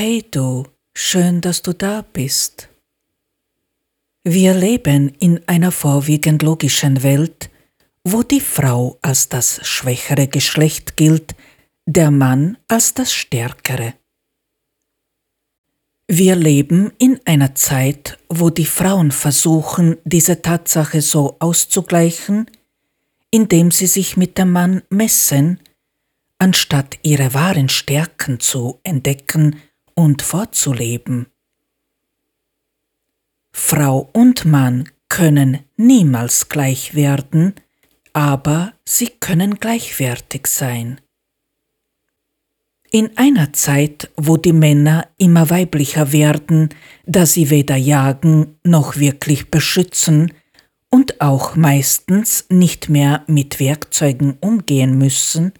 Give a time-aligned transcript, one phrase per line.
[0.00, 0.64] Hey du,
[0.94, 2.68] schön, dass du da bist.
[4.22, 7.50] Wir leben in einer vorwiegend logischen Welt,
[8.04, 11.34] wo die Frau als das schwächere Geschlecht gilt,
[11.84, 13.94] der Mann als das stärkere.
[16.06, 22.48] Wir leben in einer Zeit, wo die Frauen versuchen, diese Tatsache so auszugleichen,
[23.32, 25.58] indem sie sich mit dem Mann messen,
[26.38, 29.60] anstatt ihre wahren Stärken zu entdecken
[29.98, 31.26] und vorzuleben.
[33.50, 37.54] Frau und Mann können niemals gleich werden,
[38.12, 41.00] aber sie können gleichwertig sein.
[42.92, 46.68] In einer Zeit, wo die Männer immer weiblicher werden,
[47.04, 50.32] da sie weder jagen noch wirklich beschützen
[50.90, 55.52] und auch meistens nicht mehr mit Werkzeugen umgehen müssen,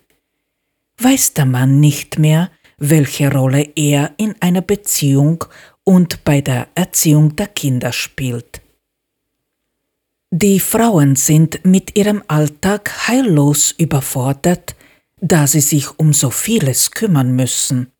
[0.98, 5.44] weiß der Mann nicht mehr, welche Rolle er in einer Beziehung
[5.84, 8.60] und bei der Erziehung der Kinder spielt.
[10.30, 14.76] Die Frauen sind mit ihrem Alltag heillos überfordert,
[15.20, 17.90] da sie sich um so vieles kümmern müssen.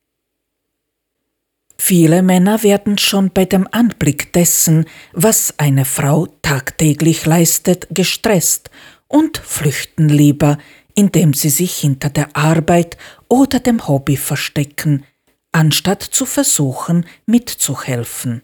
[1.78, 8.70] Viele Männer werden schon bei dem Anblick dessen, was eine Frau tagtäglich leistet, gestresst
[9.06, 10.58] und flüchten lieber,
[10.94, 12.98] indem sie sich hinter der Arbeit
[13.28, 15.04] oder dem Hobby verstecken,
[15.52, 18.42] anstatt zu versuchen, mitzuhelfen.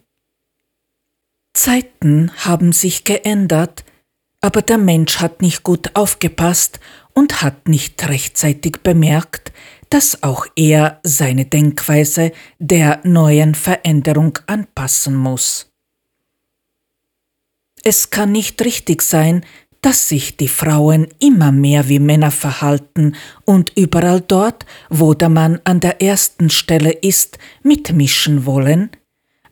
[1.53, 3.85] Zeiten haben sich geändert,
[4.41, 6.81] aber der Mensch hat nicht gut aufgepasst
[7.15, 9.53] und hat nicht rechtzeitig bemerkt,
[9.89, 15.71] dass auch er seine Denkweise der neuen Veränderung anpassen muss.
[17.85, 19.45] Es kann nicht richtig sein,
[19.85, 25.61] dass sich die Frauen immer mehr wie Männer verhalten und überall dort, wo der Mann
[25.65, 28.89] an der ersten Stelle ist, mitmischen wollen,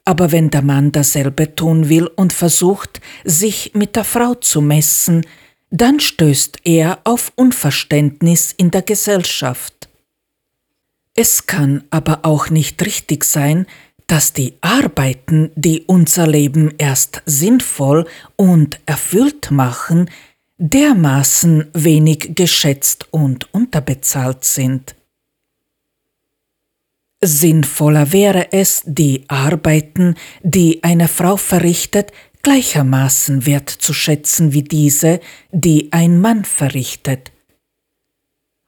[0.07, 5.27] aber wenn der Mann dasselbe tun will und versucht, sich mit der Frau zu messen,
[5.71, 9.91] dann stößt er auf Unverständnis in der Gesellschaft.
[11.15, 13.67] Es kann aber auch nicht richtig sein,
[14.13, 18.07] dass die Arbeiten, die unser Leben erst sinnvoll
[18.37, 20.11] und erfüllt machen,
[20.59, 24.97] dermaßen wenig geschätzt und unterbezahlt sind.
[27.25, 32.13] Sinnvoller wäre es, die Arbeiten, die eine Frau verrichtet,
[32.43, 35.21] gleichermaßen wertzuschätzen wie diese,
[35.53, 37.33] die ein Mann verrichtet.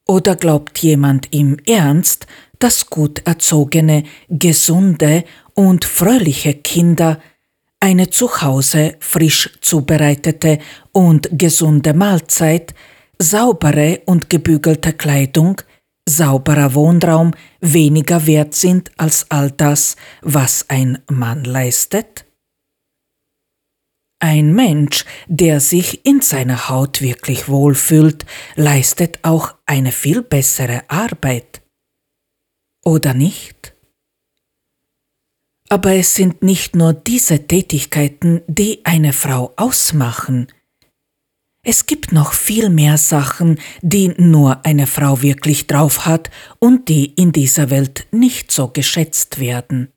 [0.06, 2.26] Oder glaubt jemand im Ernst,
[2.64, 7.20] dass gut erzogene, gesunde und fröhliche Kinder
[7.78, 10.60] eine zu Hause frisch zubereitete
[10.90, 12.74] und gesunde Mahlzeit,
[13.18, 15.60] saubere und gebügelte Kleidung,
[16.08, 22.24] sauberer Wohnraum weniger wert sind als all das, was ein Mann leistet?
[24.20, 31.60] Ein Mensch, der sich in seiner Haut wirklich wohlfühlt, leistet auch eine viel bessere Arbeit.
[32.84, 33.74] Oder nicht?
[35.70, 40.48] Aber es sind nicht nur diese Tätigkeiten, die eine Frau ausmachen.
[41.62, 47.06] Es gibt noch viel mehr Sachen, die nur eine Frau wirklich drauf hat und die
[47.06, 49.88] in dieser Welt nicht so geschätzt werden.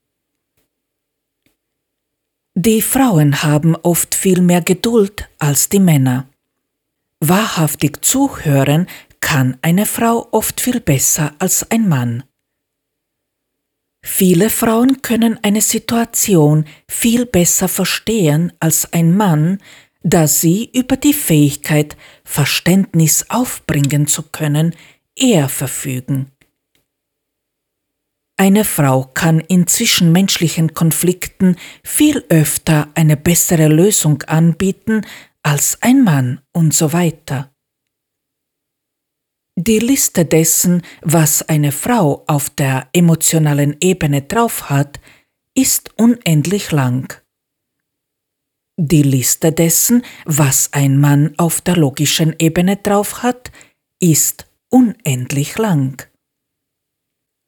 [2.55, 6.27] Die Frauen haben oft viel mehr Geduld als die Männer.
[7.19, 8.87] Wahrhaftig zuhören
[9.19, 12.23] kann eine Frau oft viel besser als ein Mann.
[14.03, 19.59] Viele Frauen können eine Situation viel besser verstehen als ein Mann,
[20.03, 24.73] da sie über die Fähigkeit, Verständnis aufbringen zu können,
[25.15, 26.31] eher verfügen.
[28.39, 35.01] Eine Frau kann in zwischenmenschlichen Konflikten viel öfter eine bessere Lösung anbieten
[35.41, 37.51] als ein Mann und so weiter.
[39.59, 44.99] Die Liste dessen, was eine Frau auf der emotionalen Ebene drauf hat,
[45.55, 47.19] ist unendlich lang.
[48.79, 53.51] Die Liste dessen, was ein Mann auf der logischen Ebene drauf hat,
[53.99, 56.07] ist unendlich lang.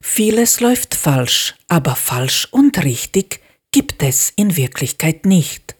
[0.01, 3.39] Vieles läuft falsch, aber falsch und richtig
[3.71, 5.78] gibt es in Wirklichkeit nicht.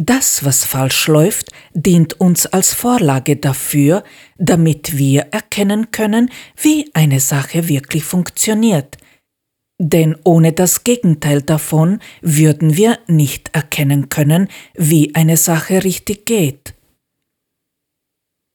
[0.00, 4.04] Das, was falsch läuft, dient uns als Vorlage dafür,
[4.38, 8.96] damit wir erkennen können, wie eine Sache wirklich funktioniert.
[9.80, 16.74] Denn ohne das Gegenteil davon würden wir nicht erkennen können, wie eine Sache richtig geht.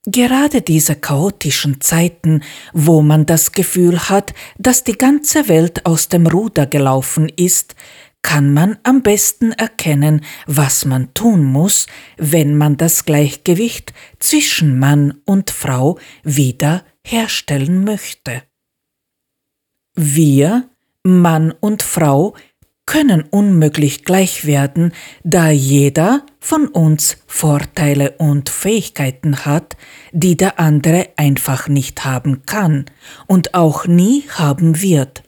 [0.06, 2.42] Gerade diese chaotischen Zeiten,
[2.74, 7.76] wo man das Gefühl hat, dass die ganze Welt aus dem Ruder gelaufen ist,
[8.24, 11.86] kann man am besten erkennen, was man tun muss,
[12.18, 18.42] wenn man das Gleichgewicht zwischen Mann und Frau wieder herstellen möchte.
[19.94, 20.70] Wir,
[21.04, 22.34] Mann und Frau,
[22.86, 24.94] können unmöglich gleich werden,
[25.24, 29.78] da jeder von uns Vorteile und Fähigkeiten hat,
[30.12, 32.86] die der andere einfach nicht haben kann
[33.28, 35.24] und auch nie haben wird.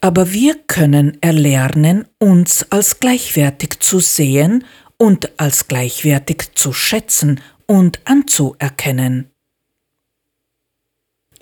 [0.00, 4.64] Aber wir können erlernen, uns als gleichwertig zu sehen
[4.96, 9.30] und als gleichwertig zu schätzen und anzuerkennen.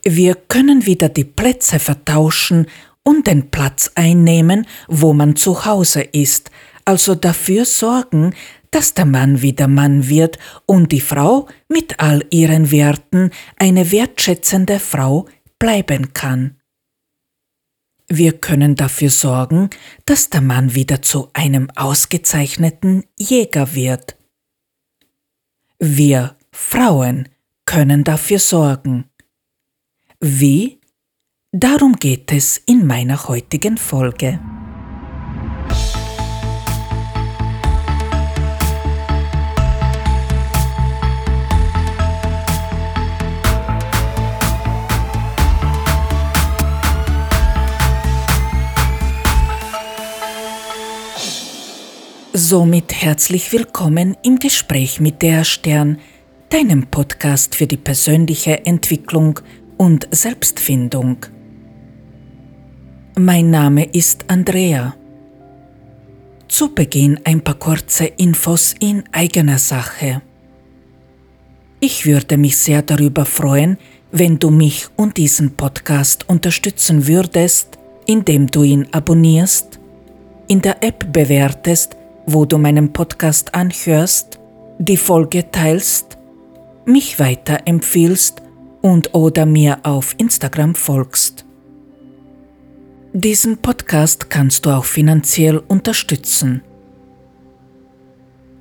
[0.05, 2.67] Wir können wieder die Plätze vertauschen
[3.03, 6.51] und den Platz einnehmen, wo man zu Hause ist,
[6.85, 8.35] also dafür sorgen,
[8.71, 14.79] dass der Mann wieder Mann wird und die Frau mit all ihren Werten eine wertschätzende
[14.79, 15.27] Frau
[15.59, 16.58] bleiben kann.
[18.09, 19.71] Wir können dafür sorgen,
[20.07, 24.17] dass der Mann wieder zu einem ausgezeichneten Jäger wird.
[25.79, 27.29] Wir Frauen
[27.67, 29.05] können dafür sorgen.
[30.21, 30.79] Wie
[31.53, 34.39] Darum geht es in meiner heutigen Folge.
[52.41, 55.99] Somit herzlich willkommen im Gespräch mit der Stern,
[56.51, 59.41] deinem Podcast für die persönliche Entwicklung
[59.77, 61.27] und Selbstfindung.
[63.17, 64.95] Mein Name ist Andrea.
[66.47, 70.23] Zu Beginn ein paar kurze Infos in eigener Sache.
[71.81, 73.79] Ich würde mich sehr darüber freuen,
[74.13, 79.81] wenn du mich und diesen Podcast unterstützen würdest, indem du ihn abonnierst,
[80.47, 81.98] in der App bewertest,
[82.31, 84.39] wo du meinen Podcast anhörst,
[84.79, 86.19] die Folge teilst,
[86.85, 88.43] mich weiterempfiehlst
[88.83, 91.47] und oder mir auf Instagram folgst.
[93.15, 96.61] Diesen Podcast kannst du auch finanziell unterstützen.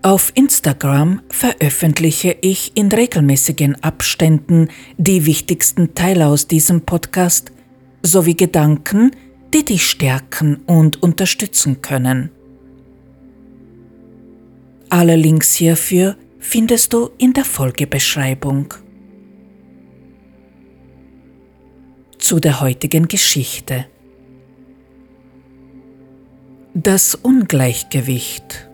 [0.02, 7.52] Auf Instagram veröffentliche ich in regelmäßigen Abständen die wichtigsten Teile aus diesem Podcast
[8.02, 9.12] sowie Gedanken,
[9.54, 12.32] die dich stärken und unterstützen können.
[14.90, 18.74] Alle Links hierfür findest du in der Folgebeschreibung.
[22.18, 23.86] Zu der heutigen Geschichte.
[26.74, 28.70] Das Ungleichgewicht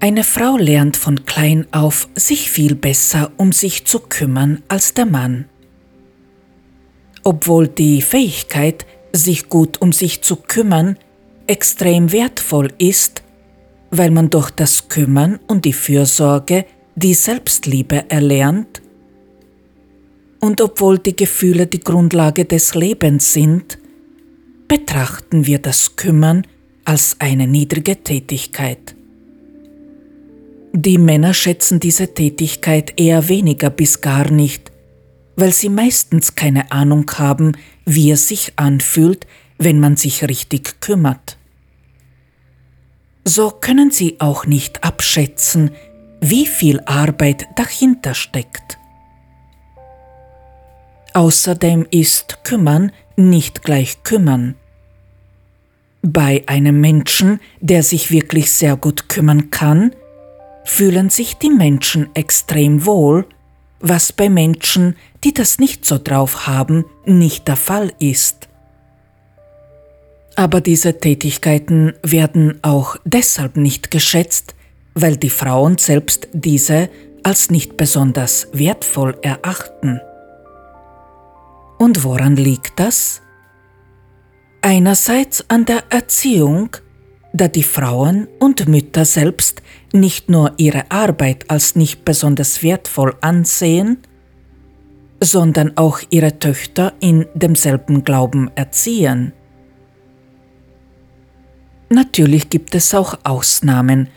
[0.00, 5.06] Eine Frau lernt von klein auf, sich viel besser um sich zu kümmern als der
[5.06, 5.46] Mann.
[7.24, 10.98] Obwohl die Fähigkeit, sich gut um sich zu kümmern,
[11.46, 13.22] extrem wertvoll ist,
[13.90, 18.82] weil man durch das Kümmern und die Fürsorge die Selbstliebe erlernt,
[20.40, 23.78] und obwohl die Gefühle die Grundlage des Lebens sind,
[24.68, 26.46] betrachten wir das Kümmern
[26.84, 28.94] als eine niedrige Tätigkeit.
[30.72, 34.70] Die Männer schätzen diese Tätigkeit eher weniger bis gar nicht,
[35.34, 37.52] weil sie meistens keine Ahnung haben,
[37.84, 39.26] wie es sich anfühlt,
[39.58, 41.35] wenn man sich richtig kümmert.
[43.28, 45.72] So können sie auch nicht abschätzen,
[46.20, 48.78] wie viel Arbeit dahinter steckt.
[51.12, 54.54] Außerdem ist Kümmern nicht gleich kümmern.
[56.02, 59.90] Bei einem Menschen, der sich wirklich sehr gut kümmern kann,
[60.64, 63.26] fühlen sich die Menschen extrem wohl,
[63.80, 68.46] was bei Menschen, die das nicht so drauf haben, nicht der Fall ist.
[70.36, 74.54] Aber diese Tätigkeiten werden auch deshalb nicht geschätzt,
[74.94, 76.90] weil die Frauen selbst diese
[77.22, 80.00] als nicht besonders wertvoll erachten.
[81.78, 83.22] Und woran liegt das?
[84.60, 86.70] Einerseits an der Erziehung,
[87.32, 89.62] da die Frauen und Mütter selbst
[89.92, 93.98] nicht nur ihre Arbeit als nicht besonders wertvoll ansehen,
[95.20, 99.32] sondern auch ihre Töchter in demselben Glauben erziehen.
[101.88, 104.08] Natürlich gibt es auch Ausnahmen,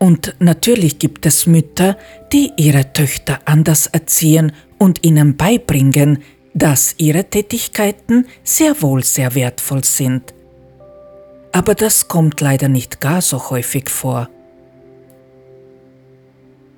[0.00, 1.98] und natürlich gibt es Mütter,
[2.32, 6.22] die ihre Töchter anders erziehen und ihnen beibringen,
[6.54, 10.32] dass ihre Tätigkeiten sehr wohl sehr wertvoll sind.
[11.52, 14.30] Aber das kommt leider nicht gar so häufig vor.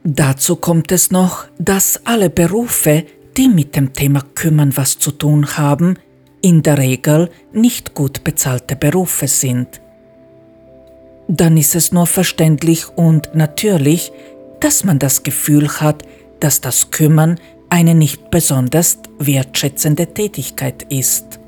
[0.02, 3.04] Dazu kommt es noch, dass alle Berufe,
[3.36, 5.96] die mit dem Thema Kümmern was zu tun haben,
[6.40, 9.81] in der Regel nicht gut bezahlte Berufe sind.
[11.34, 14.12] Dann ist es nur verständlich und natürlich,
[14.60, 16.02] dass man das Gefühl hat,
[16.40, 21.40] dass das Kümmern eine nicht besonders wertschätzende Tätigkeit ist.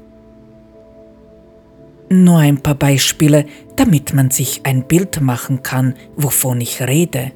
[2.08, 3.44] Nur ein paar Beispiele,
[3.76, 7.32] damit man sich ein Bild machen kann, wovon ich rede.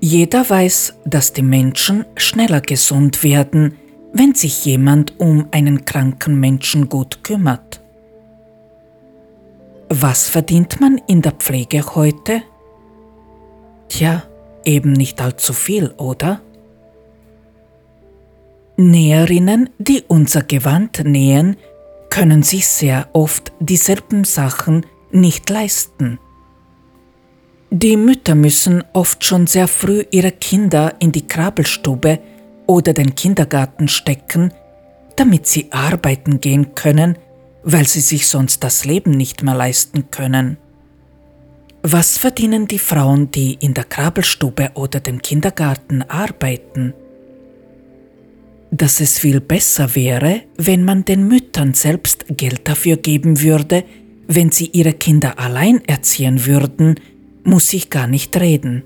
[0.00, 3.76] Jeder weiß, dass die Menschen schneller gesund werden,
[4.14, 7.82] wenn sich jemand um einen kranken Menschen gut kümmert.
[9.90, 12.42] Was verdient man in der Pflege heute?
[13.88, 14.22] Tja,
[14.64, 16.42] eben nicht allzu viel, oder?
[18.76, 21.56] Näherinnen, die unser Gewand nähen,
[22.10, 26.18] können sich sehr oft dieselben Sachen nicht leisten.
[27.70, 32.18] Die Mütter müssen oft schon sehr früh ihre Kinder in die Krabbelstube
[32.66, 34.52] oder den Kindergarten stecken,
[35.16, 37.16] damit sie arbeiten gehen können,
[37.70, 40.56] weil sie sich sonst das Leben nicht mehr leisten können.
[41.82, 46.94] Was verdienen die Frauen, die in der Krabbelstube oder dem Kindergarten arbeiten?
[48.70, 53.84] Dass es viel besser wäre, wenn man den Müttern selbst Geld dafür geben würde,
[54.26, 56.94] wenn sie ihre Kinder allein erziehen würden,
[57.44, 58.82] muss ich gar nicht reden.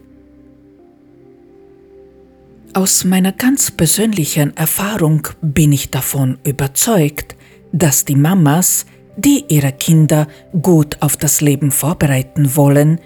[2.72, 7.36] Aus meiner ganz persönlichen Erfahrung bin ich davon überzeugt,
[7.72, 8.86] dass die Mamas,
[9.16, 10.26] die ihre Kinder
[10.60, 13.00] gut auf das Leben vorbereiten wollen,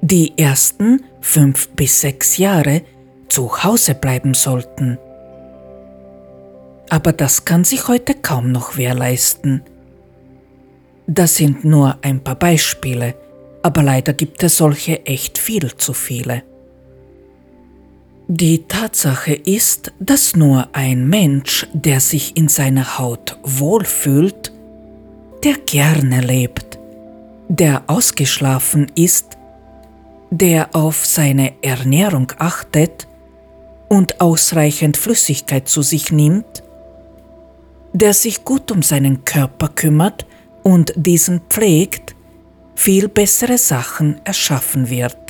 [0.00, 2.82] die ersten fünf bis sechs Jahre
[3.28, 4.98] zu Hause bleiben sollten.
[6.90, 9.62] Aber das kann sich heute kaum noch wer leisten.
[11.06, 13.14] Das sind nur ein paar Beispiele,
[13.62, 16.42] aber leider gibt es solche echt viel zu viele.
[18.28, 24.52] Die Tatsache ist, dass nur ein Mensch, der sich in seiner Haut wohlfühlt,
[25.42, 26.78] der gerne lebt,
[27.48, 29.36] der ausgeschlafen ist,
[30.30, 33.08] der auf seine Ernährung achtet
[33.88, 36.62] und ausreichend Flüssigkeit zu sich nimmt,
[37.92, 40.26] der sich gut um seinen Körper kümmert
[40.62, 42.14] und diesen pflegt,
[42.76, 45.21] viel bessere Sachen erschaffen wird.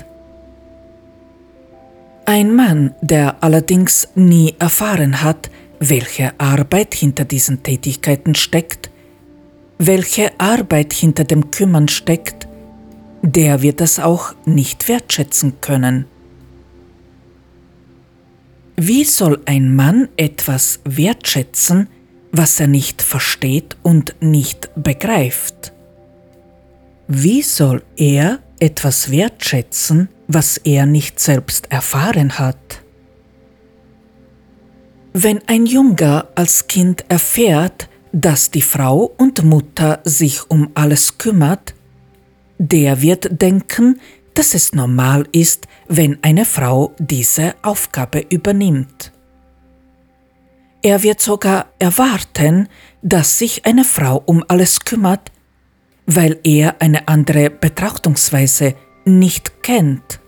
[2.34, 8.90] Ein Mann, der allerdings nie erfahren hat, welche Arbeit hinter diesen Tätigkeiten steckt,
[9.76, 12.48] welche Arbeit hinter dem Kümmern steckt,
[13.20, 16.06] der wird das auch nicht wertschätzen können.
[18.76, 21.86] Wie soll ein Mann etwas wertschätzen,
[22.30, 25.74] was er nicht versteht und nicht begreift?
[27.08, 32.80] Wie soll er etwas wertschätzen, was er nicht selbst erfahren hat?
[35.12, 41.74] Wenn ein Junge als Kind erfährt, dass die Frau und Mutter sich um alles kümmert,
[42.58, 44.00] der wird denken,
[44.34, 49.10] dass es normal ist, wenn eine Frau diese Aufgabe übernimmt.
[50.82, 52.68] Er wird sogar erwarten,
[53.02, 55.31] dass sich eine Frau um alles kümmert,
[56.06, 60.20] weil er eine andere Betrachtungsweise nicht kennt.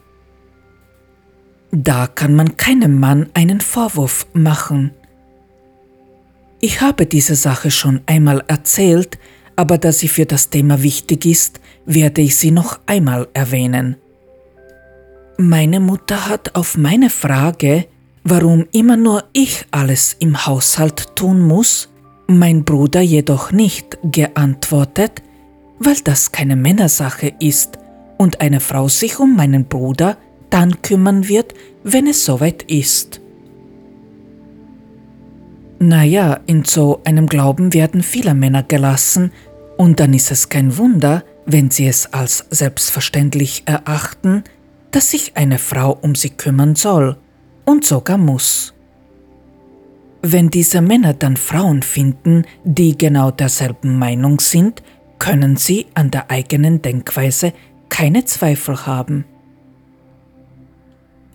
[1.73, 4.93] Da kann man keinem Mann einen Vorwurf machen.
[6.61, 9.19] Ich habe diese Sache schon einmal erzählt,
[9.57, 13.97] aber da sie für das Thema wichtig ist, werde ich sie noch einmal erwähnen.
[15.37, 17.87] Meine Mutter hat auf meine Frage,
[18.23, 21.89] warum immer nur ich alles im Haushalt tun muss,
[22.29, 25.24] mein Bruder jedoch nicht, geantwortet,
[25.85, 27.79] weil das keine Männersache ist
[28.19, 30.17] und eine Frau sich um meinen Bruder
[30.51, 33.21] dann kümmern wird, wenn es soweit ist.
[35.79, 39.33] Naja, in so einem Glauben werden viele Männer gelassen,
[39.77, 44.45] und dann ist es kein Wunder, wenn sie es als selbstverständlich erachten,
[44.93, 47.17] dass sich eine Frau um sie kümmern soll
[47.65, 48.73] und sogar muss.
[50.23, 54.83] Wenn diese Männer dann Frauen finden, die genau derselben Meinung sind,
[55.19, 57.53] können sie an der eigenen Denkweise
[57.89, 59.25] keine Zweifel haben.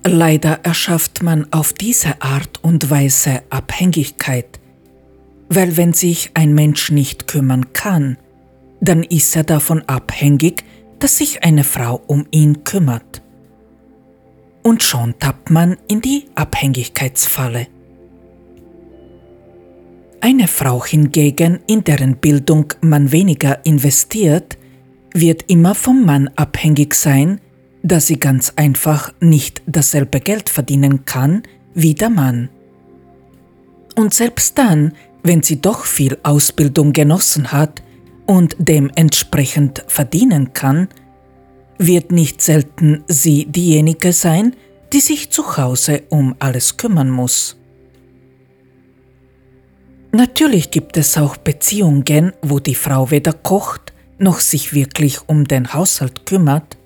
[0.05, 4.59] Leider erschafft man auf diese Art und Weise Abhängigkeit,
[5.49, 8.17] weil wenn sich ein Mensch nicht kümmern kann,
[8.81, 10.63] dann ist er davon abhängig,
[10.99, 13.21] dass sich eine Frau um ihn kümmert.
[14.63, 17.67] Und schon tappt man in die Abhängigkeitsfalle.
[20.21, 24.57] Eine Frau hingegen, in deren Bildung man weniger investiert,
[25.13, 27.39] wird immer vom Mann abhängig sein,
[27.83, 32.49] da sie ganz einfach nicht dasselbe Geld verdienen kann wie der Mann.
[33.95, 37.81] Und selbst dann, wenn sie doch viel Ausbildung genossen hat
[38.25, 40.89] und dementsprechend verdienen kann,
[41.77, 44.55] wird nicht selten sie diejenige sein,
[44.91, 47.58] die sich zu Hause um alles kümmern muss.
[50.11, 55.73] Natürlich gibt es auch Beziehungen, wo die Frau weder kocht noch sich wirklich um den
[55.73, 56.77] Haushalt kümmert.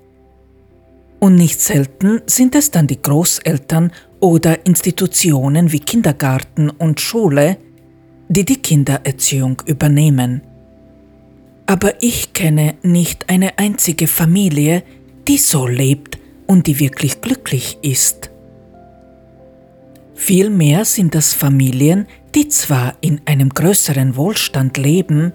[1.19, 7.57] Und nicht selten sind es dann die Großeltern oder Institutionen wie Kindergarten und Schule,
[8.27, 10.41] die die Kindererziehung übernehmen.
[11.65, 14.83] Aber ich kenne nicht eine einzige Familie,
[15.27, 18.29] die so lebt und die wirklich glücklich ist.
[20.13, 25.33] Vielmehr sind das Familien, die zwar in einem größeren Wohlstand leben,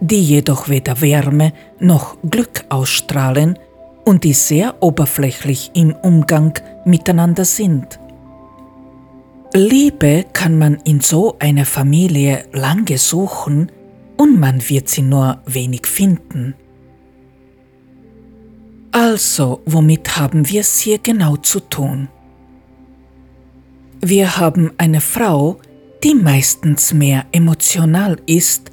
[0.00, 3.58] die jedoch weder Wärme noch Glück ausstrahlen
[4.04, 7.98] und die sehr oberflächlich im Umgang miteinander sind.
[9.54, 13.70] Liebe kann man in so einer Familie lange suchen
[14.16, 16.54] und man wird sie nur wenig finden.
[18.90, 22.08] Also, womit haben wir es hier genau zu tun?
[24.00, 25.58] Wir haben eine Frau,
[26.04, 28.70] die meistens mehr emotional ist,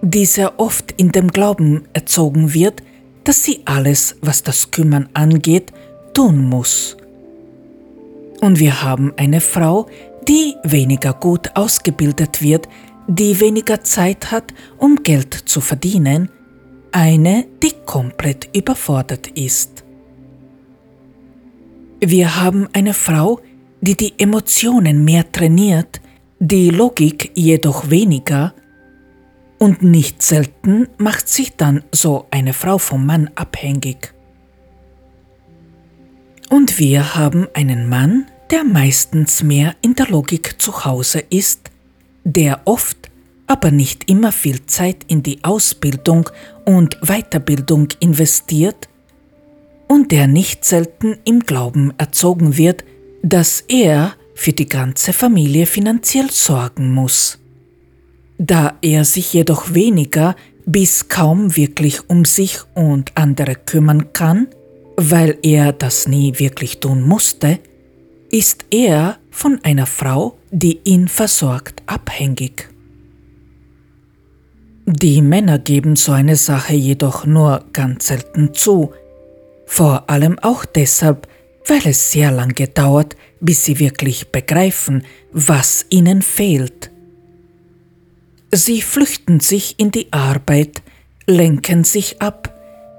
[0.00, 2.84] die sehr oft in dem Glauben erzogen wird,
[3.24, 5.72] dass sie alles, was das Kümmern angeht,
[6.14, 6.96] tun muss.
[8.40, 9.88] Und wir haben eine Frau,
[10.28, 12.68] die weniger gut ausgebildet wird,
[13.08, 16.30] die weniger Zeit hat, um Geld zu verdienen,
[16.92, 19.82] eine, die komplett überfordert ist.
[22.00, 23.40] Wir haben eine Frau,
[23.80, 26.00] die die Emotionen mehr trainiert,
[26.40, 28.54] die Logik jedoch weniger,
[29.58, 34.14] und nicht selten macht sich dann so eine Frau vom Mann abhängig.
[36.48, 41.70] Und wir haben einen Mann, der meistens mehr in der Logik zu Hause ist,
[42.24, 43.10] der oft,
[43.46, 46.30] aber nicht immer viel Zeit in die Ausbildung
[46.64, 48.88] und Weiterbildung investiert
[49.88, 52.84] und der nicht selten im Glauben erzogen wird,
[53.22, 57.40] dass er für die ganze Familie finanziell sorgen muss.
[58.38, 64.46] Da er sich jedoch weniger bis kaum wirklich um sich und andere kümmern kann,
[64.96, 67.58] weil er das nie wirklich tun musste,
[68.30, 72.68] ist er von einer Frau, die ihn versorgt, abhängig.
[74.86, 78.92] Die Männer geben so eine Sache jedoch nur ganz selten zu,
[79.66, 81.26] vor allem auch deshalb,
[81.66, 86.90] weil es sehr lange dauert, bis sie wirklich begreifen, was ihnen fehlt.
[88.50, 90.82] Sie flüchten sich in die Arbeit,
[91.26, 92.54] lenken sich ab,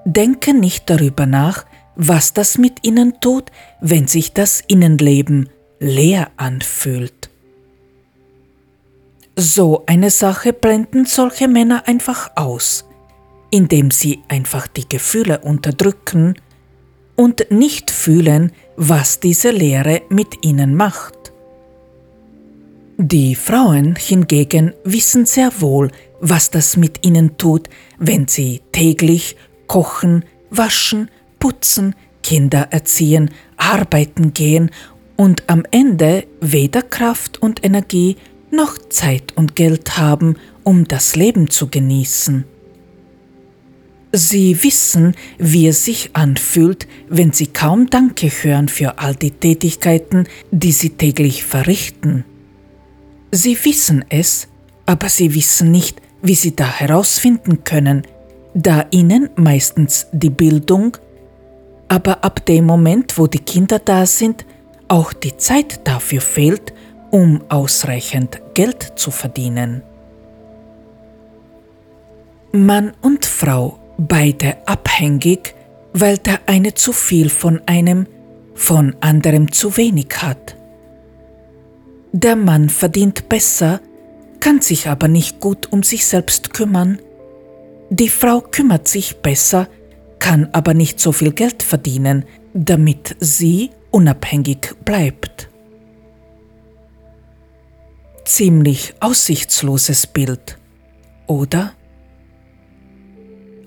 [0.06, 5.50] denken nicht darüber nach, was das mit ihnen tut, wenn sich das Innenleben
[5.80, 7.30] leer anfühlt.
[9.36, 12.86] So eine Sache blenden solche Männer einfach aus,
[13.52, 16.36] indem sie einfach die Gefühle unterdrücken
[17.16, 21.34] und nicht fühlen, was diese Lehre mit ihnen macht.
[22.98, 29.36] Die Frauen hingegen wissen sehr wohl, was das mit ihnen tut, wenn sie täglich
[29.68, 34.72] kochen, waschen, putzen, Kinder erziehen, arbeiten gehen
[35.18, 38.16] und am Ende weder Kraft und Energie
[38.50, 42.46] noch Zeit und Geld haben, um das Leben zu genießen.
[44.12, 50.28] Sie wissen, wie es sich anfühlt, wenn sie kaum Danke hören für all die Tätigkeiten,
[50.52, 52.26] die sie täglich verrichten.
[53.32, 54.48] Sie wissen es,
[54.88, 58.02] aber sie wissen nicht, wie sie da herausfinden können,
[58.56, 60.98] da ihnen meistens die Bildung,
[61.88, 64.46] aber ab dem Moment, wo die Kinder da sind,
[64.88, 66.74] auch die Zeit dafür fehlt,
[67.12, 69.84] um ausreichend Geld zu verdienen.
[72.52, 75.54] Mann und Frau beide abhängig,
[75.94, 78.08] weil der eine zu viel von einem,
[78.56, 80.56] von anderem zu wenig hat.
[82.12, 83.82] Der Mann verdient besser,
[84.40, 87.00] kann sich aber nicht gut um sich selbst kümmern.
[87.90, 89.68] Die Frau kümmert sich besser,
[90.20, 95.50] kann aber nicht so viel Geld verdienen, damit sie unabhängig bleibt.
[98.26, 100.58] Ziemlich aussichtsloses Bild,
[101.28, 101.74] oder?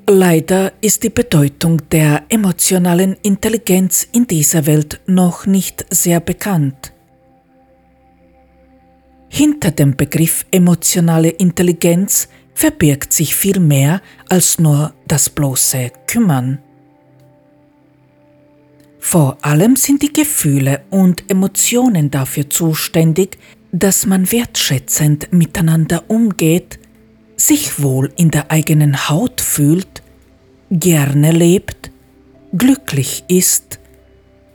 [0.08, 6.92] Leider ist die Bedeutung der emotionalen Intelligenz in dieser Welt noch nicht sehr bekannt.
[9.28, 16.58] Hinter dem Begriff emotionale Intelligenz verbirgt sich viel mehr als nur das bloße Kümmern.
[18.98, 23.38] Vor allem sind die Gefühle und Emotionen dafür zuständig,
[23.72, 26.78] dass man wertschätzend miteinander umgeht,
[27.46, 30.02] sich wohl in der eigenen Haut fühlt,
[30.70, 31.90] gerne lebt,
[32.56, 33.80] glücklich ist,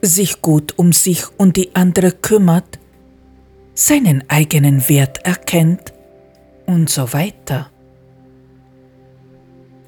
[0.02, 2.80] sich gut um sich und die andere kümmert,
[3.74, 5.94] seinen eigenen Wert erkennt
[6.66, 7.70] und so weiter.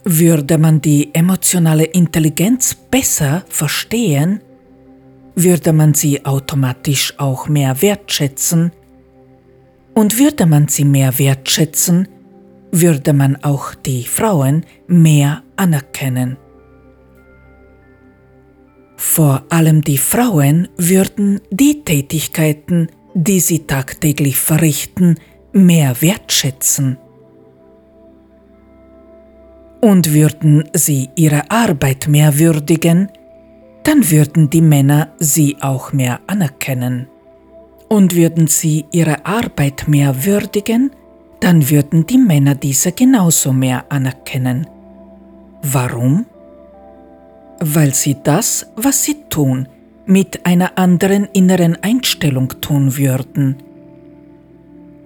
[0.03, 4.41] Würde man die emotionale Intelligenz besser verstehen,
[5.35, 8.71] würde man sie automatisch auch mehr wertschätzen,
[9.95, 12.07] und würde man sie mehr wertschätzen,
[12.71, 16.37] würde man auch die Frauen mehr anerkennen.
[18.97, 25.15] Vor allem die Frauen würden die Tätigkeiten, die sie tagtäglich verrichten,
[25.53, 26.97] mehr wertschätzen.
[29.81, 33.09] Und würden sie ihre Arbeit mehr würdigen,
[33.83, 37.07] dann würden die Männer sie auch mehr anerkennen.
[37.87, 40.91] Und würden sie ihre Arbeit mehr würdigen,
[41.39, 44.67] dann würden die Männer diese genauso mehr anerkennen.
[45.61, 46.25] Warum?
[47.59, 49.67] Weil sie das, was sie tun,
[50.05, 53.57] mit einer anderen inneren Einstellung tun würden.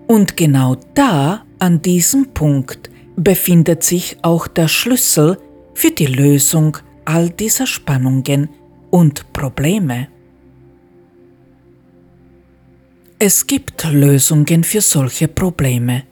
[0.08, 5.38] Und genau da, an diesem Punkt, befindet sich auch der Schlüssel
[5.74, 8.50] für die Lösung all dieser Spannungen
[8.89, 10.08] und Probleme.
[13.19, 16.04] Es gibt Lösungen für solche Probleme,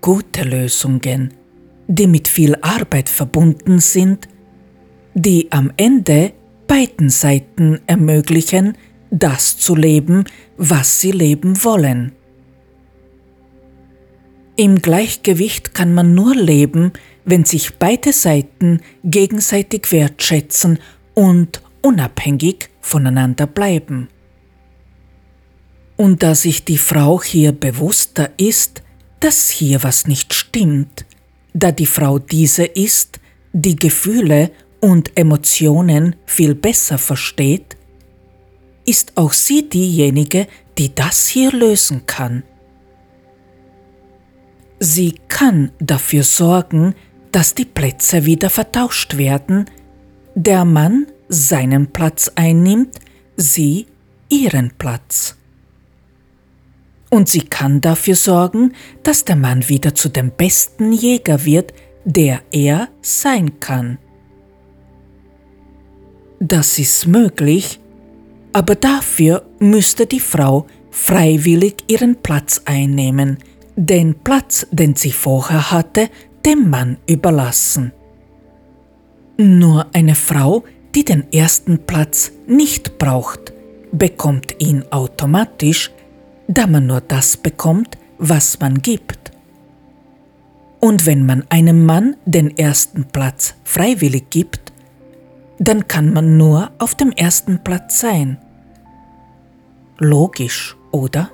[0.00, 1.34] gute Lösungen,
[1.86, 4.28] die mit viel Arbeit verbunden sind,
[5.14, 6.32] die am Ende
[6.66, 8.76] beiden Seiten ermöglichen,
[9.10, 10.24] das zu leben,
[10.56, 12.12] was sie leben wollen.
[14.56, 16.92] Im Gleichgewicht kann man nur leben,
[17.24, 20.78] wenn sich beide Seiten gegenseitig wertschätzen
[21.14, 24.08] und unabhängig voneinander bleiben.
[25.96, 28.82] Und da sich die Frau hier bewusster ist,
[29.20, 31.04] dass hier was nicht stimmt,
[31.52, 33.20] da die Frau diese ist,
[33.52, 37.76] die Gefühle und Emotionen viel besser versteht,
[38.86, 40.46] ist auch sie diejenige,
[40.78, 42.42] die das hier lösen kann.
[44.78, 46.94] Sie kann dafür sorgen,
[47.32, 49.66] dass die Plätze wieder vertauscht werden,
[50.34, 52.98] der Mann seinen Platz einnimmt,
[53.36, 53.86] sie
[54.30, 55.36] ihren Platz.
[57.10, 62.40] Und sie kann dafür sorgen, dass der Mann wieder zu dem besten Jäger wird, der
[62.52, 63.98] er sein kann.
[66.38, 67.80] Das ist möglich,
[68.52, 73.38] aber dafür müsste die Frau freiwillig ihren Platz einnehmen,
[73.76, 76.08] den Platz, den sie vorher hatte,
[76.46, 77.92] dem Mann überlassen.
[79.36, 83.52] Nur eine Frau, die den ersten Platz nicht braucht,
[83.92, 85.90] bekommt ihn automatisch,
[86.50, 89.30] da man nur das bekommt, was man gibt.
[90.80, 94.72] Und wenn man einem Mann den ersten Platz freiwillig gibt,
[95.58, 98.38] dann kann man nur auf dem ersten Platz sein.
[99.98, 101.30] Logisch, oder?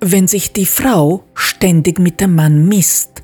[0.00, 3.22] Wenn sich die Frau ständig mit dem Mann misst,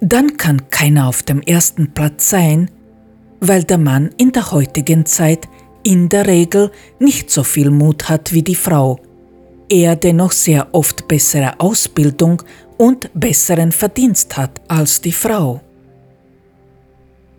[0.00, 2.70] dann kann keiner auf dem ersten Platz sein,
[3.40, 5.46] weil der Mann in der heutigen Zeit
[5.84, 8.98] in der Regel nicht so viel Mut hat wie die Frau,
[9.72, 12.42] er dennoch sehr oft bessere Ausbildung
[12.76, 15.62] und besseren Verdienst hat als die Frau.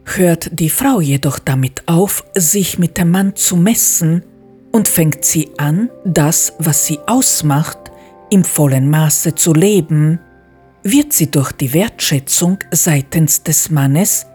[0.06, 4.24] Hört die Frau jedoch damit auf, sich mit dem Mann zu messen
[4.72, 7.92] und fängt sie an, das, was sie ausmacht,
[8.32, 10.20] im vollen Maße zu leben,
[10.82, 14.26] wird sie durch die Wertschätzung seitens des Mannes,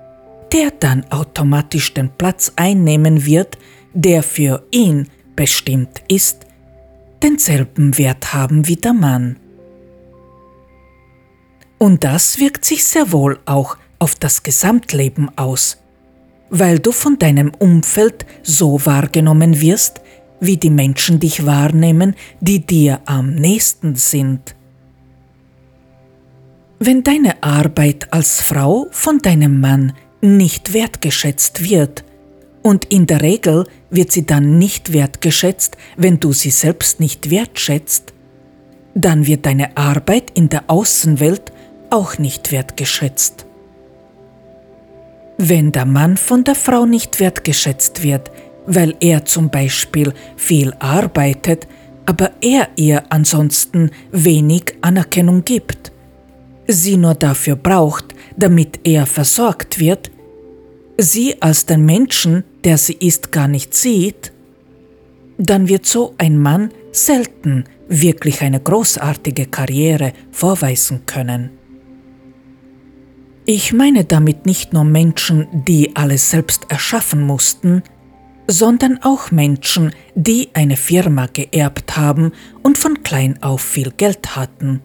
[0.52, 3.58] der dann automatisch den Platz einnehmen wird,
[3.92, 6.47] der für ihn bestimmt ist,
[7.22, 9.38] denselben Wert haben wie der Mann.
[11.78, 15.78] Und das wirkt sich sehr wohl auch auf das Gesamtleben aus,
[16.50, 20.00] weil du von deinem Umfeld so wahrgenommen wirst,
[20.40, 24.54] wie die Menschen dich wahrnehmen, die dir am nächsten sind.
[26.78, 32.04] Wenn deine Arbeit als Frau von deinem Mann nicht wertgeschätzt wird,
[32.62, 38.12] und in der Regel wird sie dann nicht wertgeschätzt, wenn du sie selbst nicht wertschätzt,
[38.94, 41.52] dann wird deine Arbeit in der Außenwelt
[41.90, 43.46] auch nicht wertgeschätzt.
[45.38, 48.30] Wenn der Mann von der Frau nicht wertgeschätzt wird,
[48.66, 51.66] weil er zum Beispiel viel arbeitet,
[52.06, 55.92] aber er ihr ansonsten wenig Anerkennung gibt,
[56.66, 60.10] sie nur dafür braucht, damit er versorgt wird,
[60.98, 64.32] sie als den Menschen, der sie ist, gar nicht sieht,
[65.38, 71.50] dann wird so ein Mann selten wirklich eine großartige Karriere vorweisen können.
[73.46, 77.82] Ich meine damit nicht nur Menschen, die alles selbst erschaffen mussten,
[78.46, 82.32] sondern auch Menschen, die eine Firma geerbt haben
[82.62, 84.82] und von klein auf viel Geld hatten.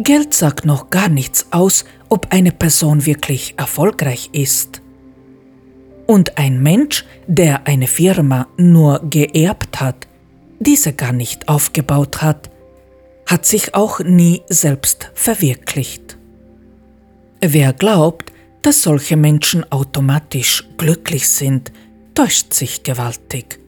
[0.00, 4.80] Geld sagt noch gar nichts aus, ob eine Person wirklich erfolgreich ist.
[6.06, 10.06] Und ein Mensch, der eine Firma nur geerbt hat,
[10.60, 12.48] diese gar nicht aufgebaut hat,
[13.26, 16.16] hat sich auch nie selbst verwirklicht.
[17.40, 18.32] Wer glaubt,
[18.62, 21.72] dass solche Menschen automatisch glücklich sind,
[22.14, 23.58] täuscht sich gewaltig.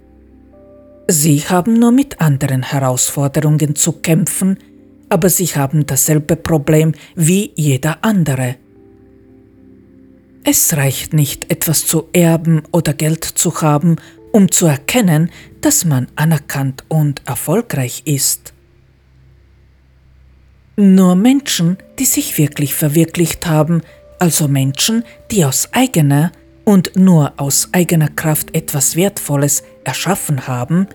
[1.09, 4.59] Sie haben nur mit anderen Herausforderungen zu kämpfen,
[5.11, 8.57] aber sie haben dasselbe Problem wie jeder andere.
[10.42, 13.96] Es reicht nicht, etwas zu erben oder Geld zu haben,
[14.33, 18.55] um zu erkennen, dass man anerkannt und erfolgreich ist.
[20.77, 23.83] Nur Menschen, die sich wirklich verwirklicht haben,
[24.18, 26.33] also Menschen, die aus eigener
[26.64, 30.87] und nur aus eigener Kraft etwas Wertvolles erschaffen haben,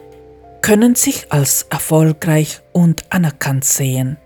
[0.65, 4.17] können sich als erfolgreich und anerkannt sehen.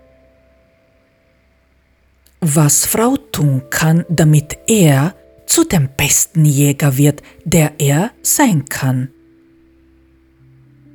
[2.40, 9.10] Was Frau tun kann, damit er zu dem besten Jäger wird, der er sein kann.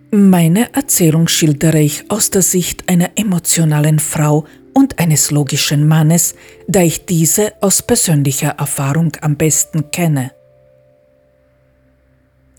[0.10, 6.34] Meine Erzählung schildere ich aus der Sicht einer emotionalen Frau und eines logischen Mannes,
[6.68, 10.32] da ich diese aus persönlicher Erfahrung am besten kenne.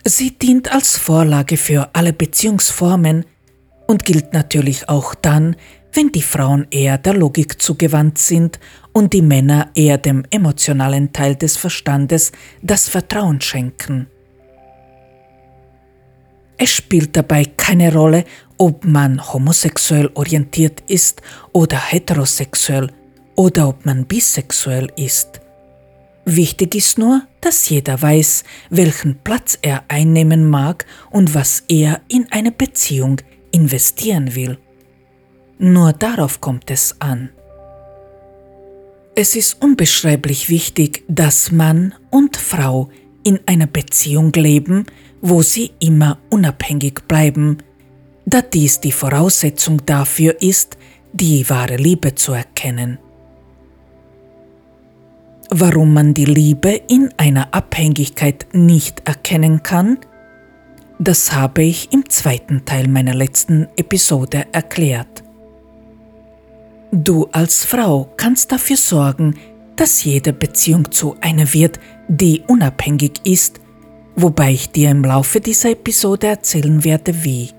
[0.08, 3.24] Sie dient als Vorlage für alle Beziehungsformen
[3.88, 5.56] und gilt natürlich auch dann,
[5.94, 8.60] wenn die Frauen eher der Logik zugewandt sind
[8.92, 12.30] und die Männer eher dem emotionalen Teil des Verstandes
[12.62, 14.06] das Vertrauen schenken.
[16.56, 18.26] Es spielt dabei keine Rolle,
[18.58, 21.20] ob man homosexuell orientiert ist
[21.52, 22.92] oder heterosexuell
[23.34, 25.40] oder ob man bisexuell ist.
[26.28, 32.26] Wichtig ist nur, dass jeder weiß, welchen Platz er einnehmen mag und was er in
[32.32, 33.20] eine Beziehung
[33.52, 34.58] investieren will.
[35.58, 37.30] Nur darauf kommt es an.
[39.14, 42.90] Es ist unbeschreiblich wichtig, dass Mann und Frau
[43.22, 44.84] in einer Beziehung leben,
[45.22, 47.58] wo sie immer unabhängig bleiben,
[48.26, 50.76] da dies die Voraussetzung dafür ist,
[51.12, 52.98] die wahre Liebe zu erkennen.
[55.50, 59.98] Warum man die Liebe in einer Abhängigkeit nicht erkennen kann,
[60.98, 65.22] das habe ich im zweiten Teil meiner letzten Episode erklärt.
[66.90, 69.34] Du als Frau kannst dafür sorgen,
[69.76, 71.78] dass jede Beziehung zu einer wird,
[72.08, 73.60] die unabhängig ist
[74.16, 77.50] wobei ich dir im Laufe dieser Episode erzählen werde, wie.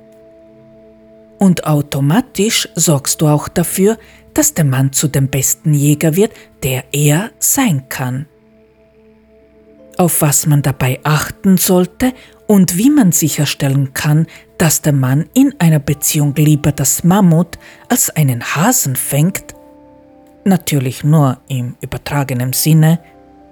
[1.37, 3.97] Und automatisch sorgst du auch dafür,
[4.37, 6.31] dass der Mann zu dem besten Jäger wird,
[6.63, 8.27] der er sein kann.
[9.97, 12.13] Auf was man dabei achten sollte
[12.45, 14.27] und wie man sicherstellen kann,
[14.59, 17.57] dass der Mann in einer Beziehung lieber das Mammut
[17.89, 19.55] als einen Hasen fängt,
[20.45, 22.99] natürlich nur im übertragenen Sinne,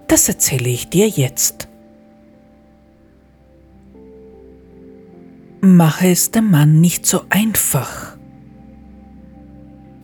[0.08, 1.68] das erzähle ich dir jetzt.
[5.66, 8.15] mache es dem Mann nicht so einfach.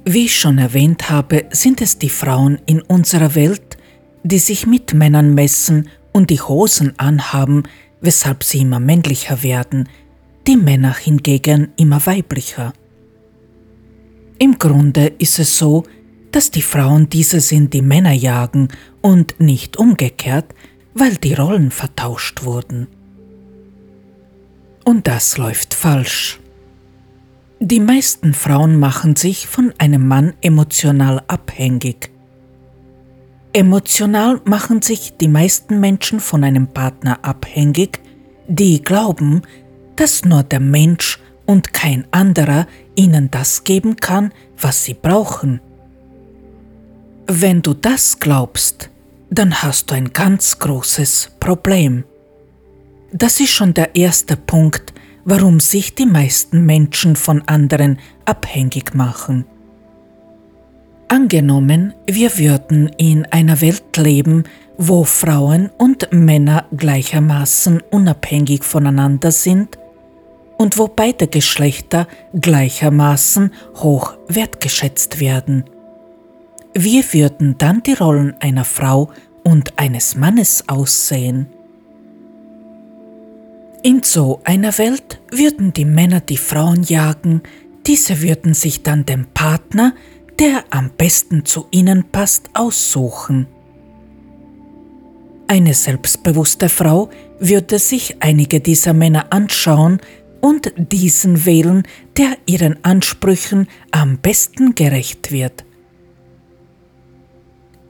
[0.03, 3.77] Wie ich schon erwähnt habe, sind es die Frauen in unserer Welt,
[4.23, 7.63] die sich mit Männern messen und die Hosen anhaben,
[8.01, 9.87] weshalb sie immer männlicher werden,
[10.47, 12.73] die Männer hingegen immer weiblicher.
[14.39, 15.83] Im Grunde ist es so,
[16.31, 18.69] dass die Frauen diese sind, die Männer jagen
[19.01, 20.55] und nicht umgekehrt,
[20.95, 22.87] weil die Rollen vertauscht wurden.
[24.83, 26.40] Und das läuft falsch.
[27.63, 32.09] Die meisten Frauen machen sich von einem Mann emotional abhängig.
[33.53, 37.99] Emotional machen sich die meisten Menschen von einem Partner abhängig,
[38.47, 39.43] die glauben,
[39.95, 45.61] dass nur der Mensch und kein anderer ihnen das geben kann, was sie brauchen.
[47.27, 48.89] Wenn du das glaubst,
[49.29, 52.05] dann hast du ein ganz großes Problem.
[53.13, 54.93] Das ist schon der erste Punkt,
[55.25, 59.45] warum sich die meisten Menschen von anderen abhängig machen.
[61.07, 64.45] Angenommen, wir würden in einer Welt leben,
[64.77, 69.77] wo Frauen und Männer gleichermaßen unabhängig voneinander sind
[70.57, 72.07] und wo beide Geschlechter
[72.39, 75.65] gleichermaßen hoch wertgeschätzt werden.
[76.73, 79.11] Wir würden dann die Rollen einer Frau
[79.43, 81.47] und eines Mannes aussehen.
[83.83, 87.41] In so einer Welt würden die Männer die Frauen jagen,
[87.87, 89.95] diese würden sich dann den Partner,
[90.39, 93.47] der am besten zu ihnen passt, aussuchen.
[95.47, 99.99] Eine selbstbewusste Frau würde sich einige dieser Männer anschauen
[100.41, 101.83] und diesen wählen,
[102.17, 105.65] der ihren Ansprüchen am besten gerecht wird.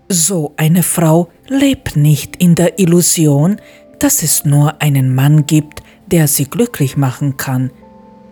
[0.08, 3.58] So eine Frau lebt nicht in der Illusion,
[4.01, 5.81] dass es nur einen Mann gibt,
[6.12, 7.71] der sie glücklich machen kann,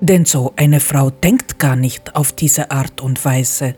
[0.02, 3.76] denn so eine Frau denkt gar nicht auf diese Art und Weise.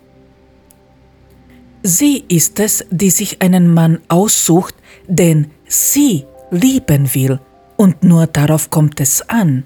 [1.83, 4.75] Sie ist es, die sich einen Mann aussucht,
[5.07, 7.39] den sie lieben will,
[7.75, 9.63] und nur darauf kommt es an.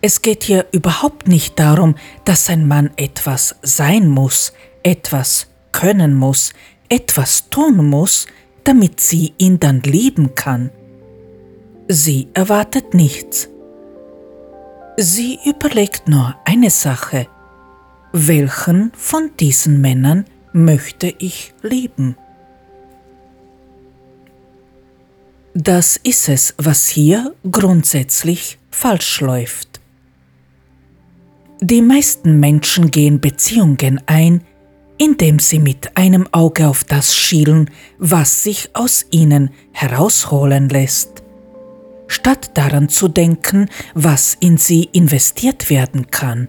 [0.00, 6.54] Es geht hier überhaupt nicht darum, dass ein Mann etwas sein muss, etwas können muss,
[6.88, 8.26] etwas tun muss,
[8.64, 10.70] damit sie ihn dann lieben kann.
[11.92, 13.48] Sie erwartet nichts.
[14.96, 17.26] Sie überlegt nur eine Sache.
[18.12, 22.14] Welchen von diesen Männern möchte ich lieben?
[25.52, 29.80] Das ist es, was hier grundsätzlich falsch läuft.
[31.60, 34.44] Die meisten Menschen gehen Beziehungen ein,
[34.96, 41.19] indem sie mit einem Auge auf das schielen, was sich aus ihnen herausholen lässt,
[42.10, 46.48] statt daran zu denken, was in sie investiert werden kann.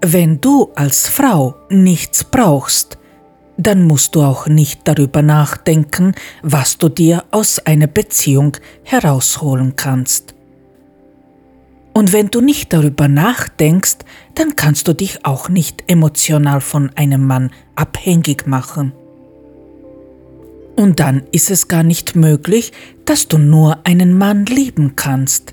[0.00, 2.98] Wenn du als Frau nichts brauchst,
[3.58, 10.34] dann musst du auch nicht darüber nachdenken, was du dir aus einer Beziehung herausholen kannst.
[11.92, 13.98] Und wenn du nicht darüber nachdenkst,
[14.34, 18.92] dann kannst du dich auch nicht emotional von einem Mann abhängig machen.
[20.80, 22.72] Und dann ist es gar nicht möglich,
[23.04, 25.52] dass du nur einen Mann lieben kannst.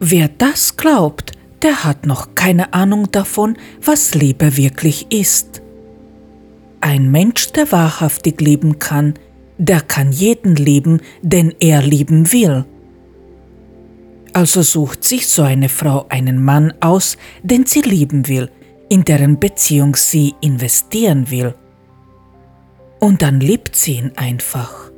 [0.00, 5.62] Wer das glaubt, der hat noch keine Ahnung davon, was Liebe wirklich ist.
[6.82, 9.14] Ein Mensch, der wahrhaftig lieben kann,
[9.56, 12.66] der kann jeden lieben, den er lieben will.
[14.34, 18.50] Also sucht sich so eine Frau einen Mann aus, den sie lieben will,
[18.90, 21.54] in deren Beziehung sie investieren will.
[23.04, 24.90] Und dann liebt sie ihn einfach.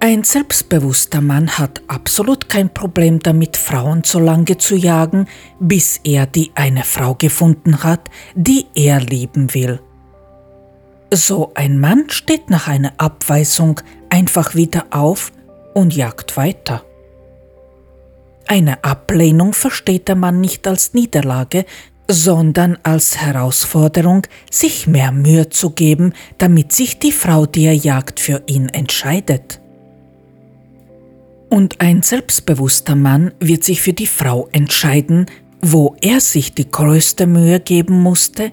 [0.00, 6.24] Ein selbstbewusster Mann hat absolut kein Problem damit, Frauen so lange zu jagen, bis er
[6.24, 9.82] die eine Frau gefunden hat, die er lieben will.
[11.12, 15.30] So ein Mann steht nach einer Abweisung einfach wieder auf
[15.74, 16.82] und jagt weiter.
[18.46, 21.66] Eine Ablehnung versteht der Mann nicht als Niederlage,
[22.12, 28.20] sondern als Herausforderung, sich mehr Mühe zu geben, damit sich die Frau, die er jagt,
[28.20, 29.60] für ihn entscheidet.
[31.48, 35.26] Und ein selbstbewusster Mann wird sich für die Frau entscheiden,
[35.60, 38.52] wo er sich die größte Mühe geben musste,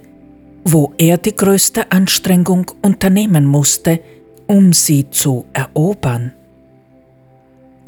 [0.64, 4.02] wo er die größte Anstrengung unternehmen musste,
[4.48, 6.34] um sie zu erobern.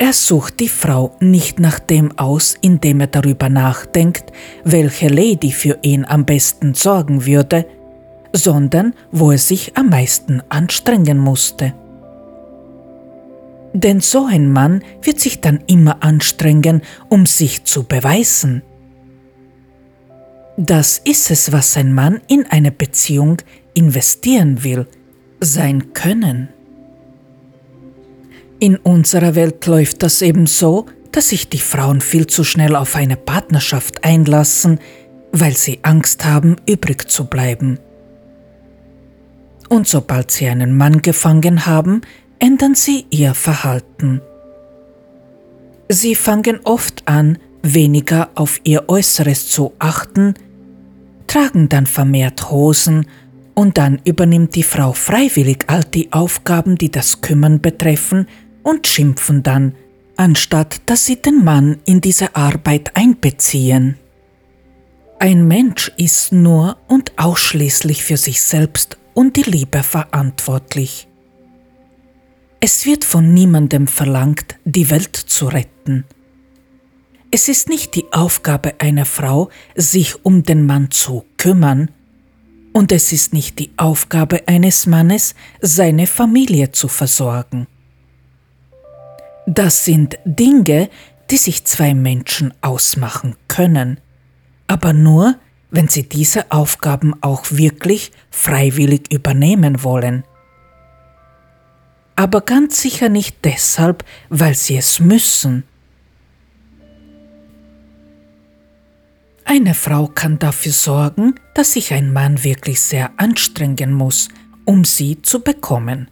[0.02, 4.32] Er sucht die Frau nicht nach dem aus, indem er darüber nachdenkt,
[4.64, 7.66] welche Lady für ihn am besten sorgen würde,
[8.32, 11.74] sondern wo er sich am meisten anstrengen musste.
[13.74, 18.62] Denn so ein Mann wird sich dann immer anstrengen, um sich zu beweisen.
[20.56, 23.42] Das ist es, was ein Mann in eine Beziehung
[23.74, 24.88] investieren will,
[25.42, 26.48] sein Können.
[28.62, 32.98] In unserer Welt läuft das eben so, dass sich die Frauen viel zu schnell auf
[32.98, 34.80] eine Partnerschaft einlassen,
[35.32, 37.80] weil sie Angst haben, übrig zu bleiben.
[39.70, 42.02] Und sobald sie einen Mann gefangen haben,
[42.40, 44.22] ändern sie ihr Verhalten.
[45.88, 50.34] Sie fangen oft an, weniger auf ihr Äußeres zu achten,
[51.28, 53.06] tragen dann vermehrt Hosen
[53.54, 58.28] und dann übernimmt die Frau freiwillig all die Aufgaben, die das Kümmern betreffen
[58.64, 59.76] und schimpfen dann,
[60.16, 63.98] anstatt dass sie den Mann in diese Arbeit einbeziehen.
[65.20, 71.08] Ein Mensch ist nur und ausschließlich für sich selbst und die Liebe verantwortlich.
[72.62, 76.06] Es wird von niemandem verlangt, die Welt zu retten.
[77.32, 81.92] Es ist nicht die Aufgabe einer Frau, sich um den Mann zu kümmern,
[82.72, 87.68] und es ist nicht die Aufgabe eines Mannes, seine Familie zu versorgen.
[89.52, 90.92] Das sind Dinge,
[91.32, 94.00] die sich zwei Menschen ausmachen können,
[94.68, 95.40] aber nur,
[95.72, 100.24] wenn sie diese Aufgaben auch wirklich freiwillig übernehmen wollen.
[102.16, 105.64] Aber ganz sicher nicht deshalb, weil sie es müssen.
[109.46, 114.30] Eine Frau kann dafür sorgen, dass sich ein Mann wirklich sehr anstrengen muss,
[114.66, 116.08] um sie zu bekommen.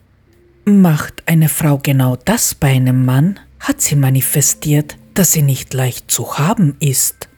[0.70, 6.11] Macht eine Frau genau das bei einem Mann, hat sie manifestiert, dass sie nicht leicht
[6.11, 7.30] zu haben ist.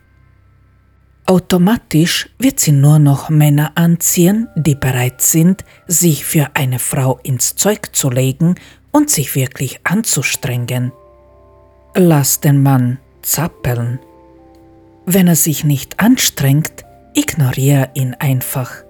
[1.28, 7.56] Automatisch wird sie nur noch Männer anziehen, die bereit sind, sich für eine Frau ins
[7.56, 8.56] Zeug zu legen
[8.90, 10.92] und sich wirklich anzustrengen.
[11.94, 14.00] Lass den Mann zappeln.
[15.06, 18.89] Wenn er sich nicht anstrengt, ignoriere ihn einfach.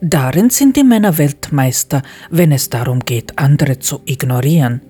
[0.00, 4.80] Darin sind die Männer Weltmeister, wenn es darum geht, andere zu ignorieren.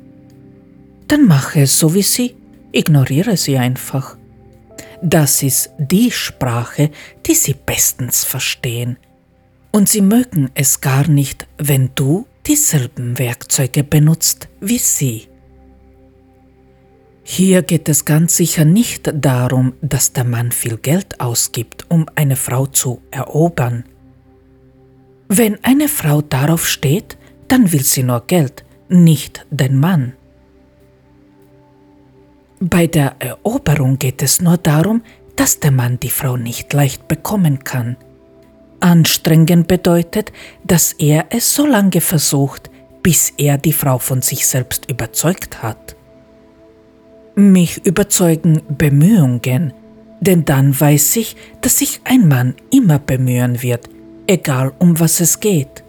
[1.06, 2.36] Dann mache es so wie sie,
[2.72, 4.18] ignoriere sie einfach.
[5.02, 6.90] Das ist die Sprache,
[7.26, 8.98] die sie bestens verstehen.
[9.70, 15.28] Und sie mögen es gar nicht, wenn du dieselben Werkzeuge benutzt wie sie.
[17.22, 22.36] Hier geht es ganz sicher nicht darum, dass der Mann viel Geld ausgibt, um eine
[22.36, 23.84] Frau zu erobern.
[25.28, 27.18] Wenn eine Frau darauf steht,
[27.48, 30.14] dann will sie nur Geld, nicht den Mann.
[32.60, 35.02] Bei der Eroberung geht es nur darum,
[35.36, 37.96] dass der Mann die Frau nicht leicht bekommen kann.
[38.80, 40.32] Anstrengend bedeutet,
[40.64, 42.70] dass er es so lange versucht,
[43.02, 45.94] bis er die Frau von sich selbst überzeugt hat.
[47.34, 49.72] Mich überzeugen Bemühungen,
[50.20, 53.88] denn dann weiß ich, dass sich ein Mann immer bemühen wird,
[54.28, 55.82] egal um was es geht.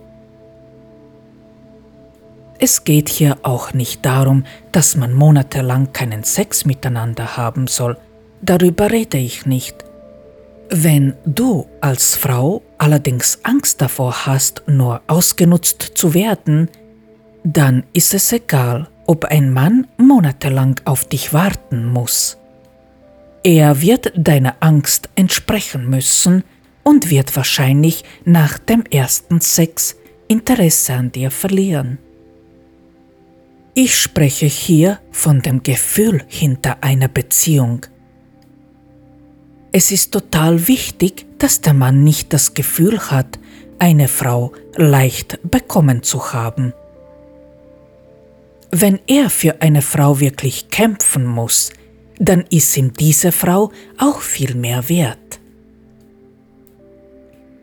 [2.57, 7.97] Es geht hier auch nicht darum, dass man monatelang keinen Sex miteinander haben soll.
[8.41, 9.85] Darüber rede ich nicht.
[10.69, 16.69] Wenn du als Frau allerdings Angst davor hast, nur ausgenutzt zu werden,
[17.43, 22.37] dann ist es egal, ob ein Mann monatelang auf dich warten muss.
[23.41, 26.43] Er wird deiner Angst entsprechen müssen
[26.89, 29.95] und wird wahrscheinlich nach dem ersten Sex
[30.27, 31.99] Interesse an dir verlieren.
[33.75, 37.85] Ich spreche hier von dem Gefühl hinter einer Beziehung.
[39.71, 43.37] Es ist total wichtig, dass der Mann nicht das Gefühl hat,
[43.77, 46.73] eine Frau leicht bekommen zu haben.
[48.71, 51.71] Wenn er für eine Frau wirklich kämpfen muss,
[52.17, 55.38] dann ist ihm diese Frau auch viel mehr wert.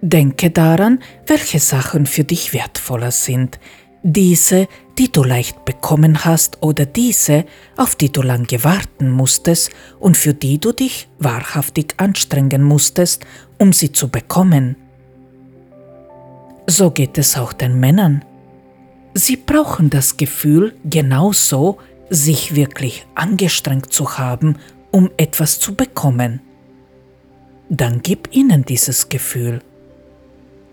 [0.01, 3.59] Denke daran, welche Sachen für dich wertvoller sind,
[4.03, 4.69] diese,
[4.99, 7.45] die du leicht bekommen hast oder diese,
[7.77, 13.27] auf die du lange warten musstest und für die du dich wahrhaftig anstrengen musstest,
[13.59, 14.77] um sie zu bekommen.
[16.69, 18.25] So geht es auch den Männern.
[19.15, 21.79] Sie brauchen das Gefühl genauso,
[22.11, 24.59] sich wirklich angestrengt zu haben,
[24.93, 26.41] um etwas zu bekommen.
[27.69, 29.63] Dann gib ihnen dieses Gefühl.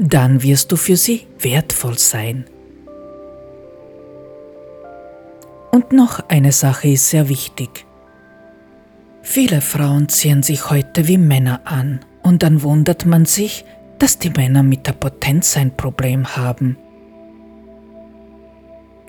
[0.06, 2.44] Dann wirst du für sie wertvoll sein.
[5.72, 7.86] Und noch eine Sache ist sehr wichtig.
[9.22, 13.64] Viele Frauen ziehen sich heute wie Männer an und dann wundert man sich,
[13.98, 16.76] dass die Männer mit der Potenz ein Problem haben.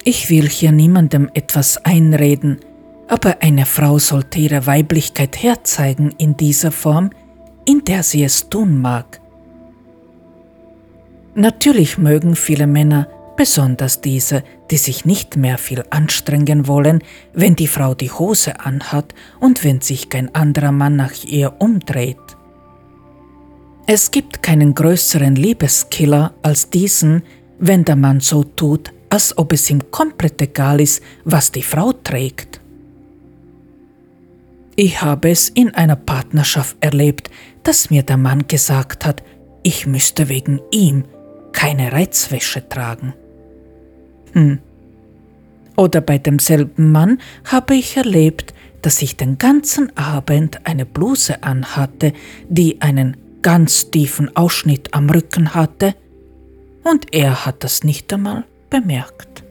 [0.04, 2.60] Ich will hier niemandem etwas einreden,
[3.08, 7.10] aber eine Frau sollte ihre Weiblichkeit herzeigen in dieser Form,
[7.64, 9.20] in der sie es tun mag.
[11.34, 17.66] Natürlich mögen viele Männer besonders diese, die sich nicht mehr viel anstrengen wollen, wenn die
[17.66, 22.16] Frau die Hose anhat und wenn sich kein anderer Mann nach ihr umdreht.
[23.86, 27.22] Es gibt keinen größeren Liebeskiller als diesen,
[27.58, 31.92] wenn der Mann so tut, als ob es ihm komplett egal ist, was die Frau
[31.92, 32.60] trägt.
[34.76, 37.30] Ich habe es in einer Partnerschaft erlebt,
[37.62, 39.22] dass mir der Mann gesagt hat,
[39.62, 41.04] ich müsste wegen ihm
[41.54, 43.14] keine Reizwäsche tragen.
[44.32, 44.58] Hm.
[45.76, 48.52] Oder bei demselben Mann habe ich erlebt,
[48.82, 52.12] dass ich den ganzen Abend eine Bluse anhatte,
[52.48, 55.94] die einen ganz tiefen Ausschnitt am Rücken hatte,
[56.82, 59.42] und er hat das nicht einmal bemerkt.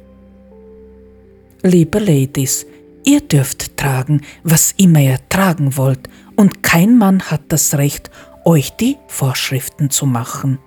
[1.63, 2.67] Liebe Ladies,
[3.03, 8.11] ihr dürft tragen, was immer ihr tragen wollt, und kein Mann hat das Recht,
[8.45, 10.59] euch die Vorschriften zu machen.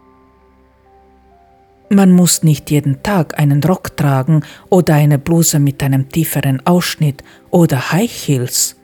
[1.89, 7.22] Man muss nicht jeden Tag einen Rock tragen oder eine Bluse mit einem tieferen Ausschnitt
[7.51, 8.76] oder High Heels.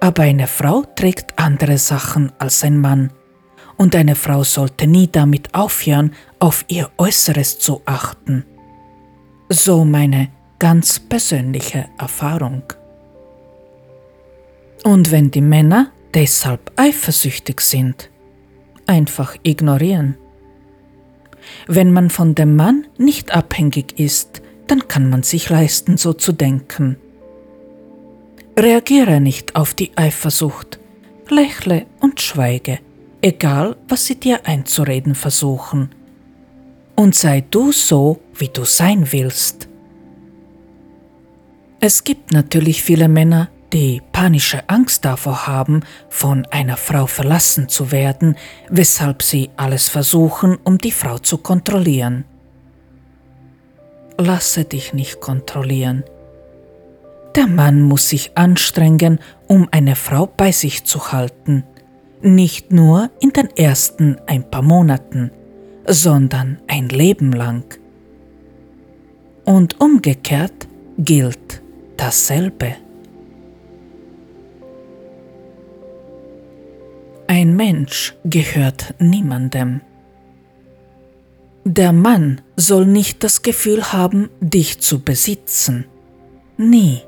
[0.00, 3.10] Aber eine Frau trägt andere Sachen als ein Mann.
[3.76, 8.44] und eine Frau sollte nie damit aufhören, auf ihr Äußeres zu achten.
[9.48, 12.62] So meine ganz persönliche Erfahrung.
[14.84, 18.08] Und wenn die Männer deshalb eifersüchtig sind,
[18.86, 20.16] einfach ignorieren.
[21.66, 26.32] Wenn man von dem Mann nicht abhängig ist, dann kann man sich leisten, so zu
[26.32, 26.96] denken.
[28.58, 30.78] Reagiere nicht auf die Eifersucht,
[31.28, 32.78] lächle und schweige,
[33.20, 35.90] egal was sie dir einzureden versuchen.
[36.94, 39.68] Und sei du so, wie du sein willst.
[41.80, 47.90] Es gibt natürlich viele Männer, die panische Angst davor haben, von einer Frau verlassen zu
[47.90, 48.36] werden,
[48.68, 52.24] weshalb sie alles versuchen, um die Frau zu kontrollieren.
[54.18, 56.04] Lasse dich nicht kontrollieren.
[57.34, 59.18] Der Mann muss sich anstrengen,
[59.48, 61.64] um eine Frau bei sich zu halten,
[62.20, 65.30] nicht nur in den ersten ein paar Monaten,
[65.86, 67.64] sondern ein Leben lang.
[69.44, 70.68] Und umgekehrt
[70.98, 71.62] gilt
[71.96, 72.76] dasselbe.
[77.34, 79.80] Ein Mensch gehört niemandem.
[81.64, 85.86] Der Mann soll nicht das Gefühl haben, dich zu besitzen.
[86.58, 86.98] Nie.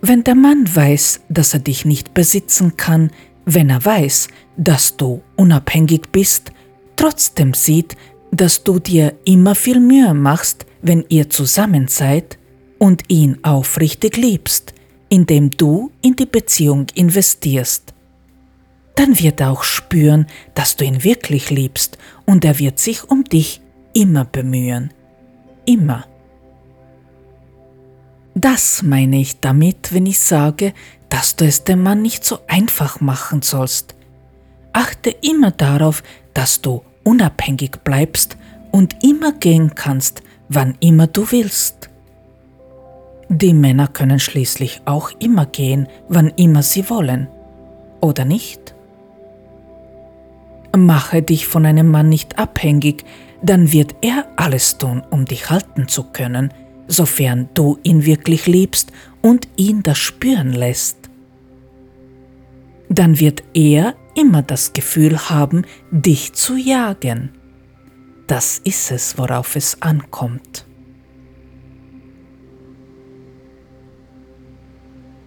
[0.00, 3.10] Wenn der Mann weiß, dass er dich nicht besitzen kann,
[3.46, 6.52] wenn er weiß, dass du unabhängig bist,
[6.94, 7.96] trotzdem sieht,
[8.30, 12.38] dass du dir immer viel Mühe machst, wenn ihr zusammen seid
[12.78, 14.72] und ihn aufrichtig liebst,
[15.08, 17.95] indem du in die Beziehung investierst,
[18.96, 23.24] dann wird er auch spüren, dass du ihn wirklich liebst und er wird sich um
[23.24, 23.60] dich
[23.92, 24.92] immer bemühen.
[25.64, 26.06] Immer.
[28.34, 30.74] Das meine ich damit, wenn ich sage,
[31.08, 33.94] dass du es dem Mann nicht so einfach machen sollst.
[34.72, 36.02] Achte immer darauf,
[36.34, 38.36] dass du unabhängig bleibst
[38.72, 41.88] und immer gehen kannst, wann immer du willst.
[43.28, 47.28] Die Männer können schließlich auch immer gehen, wann immer sie wollen,
[48.00, 48.75] oder nicht?
[50.76, 53.04] Mache dich von einem Mann nicht abhängig,
[53.42, 56.52] dann wird er alles tun, um dich halten zu können,
[56.88, 61.10] sofern du ihn wirklich liebst und ihn das spüren lässt.
[62.88, 67.30] Dann wird er immer das Gefühl haben, dich zu jagen.
[68.26, 70.66] Das ist es, worauf es ankommt.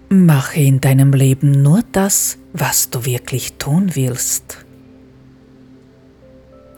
[0.10, 4.66] Mache in deinem Leben nur das, was du wirklich tun willst.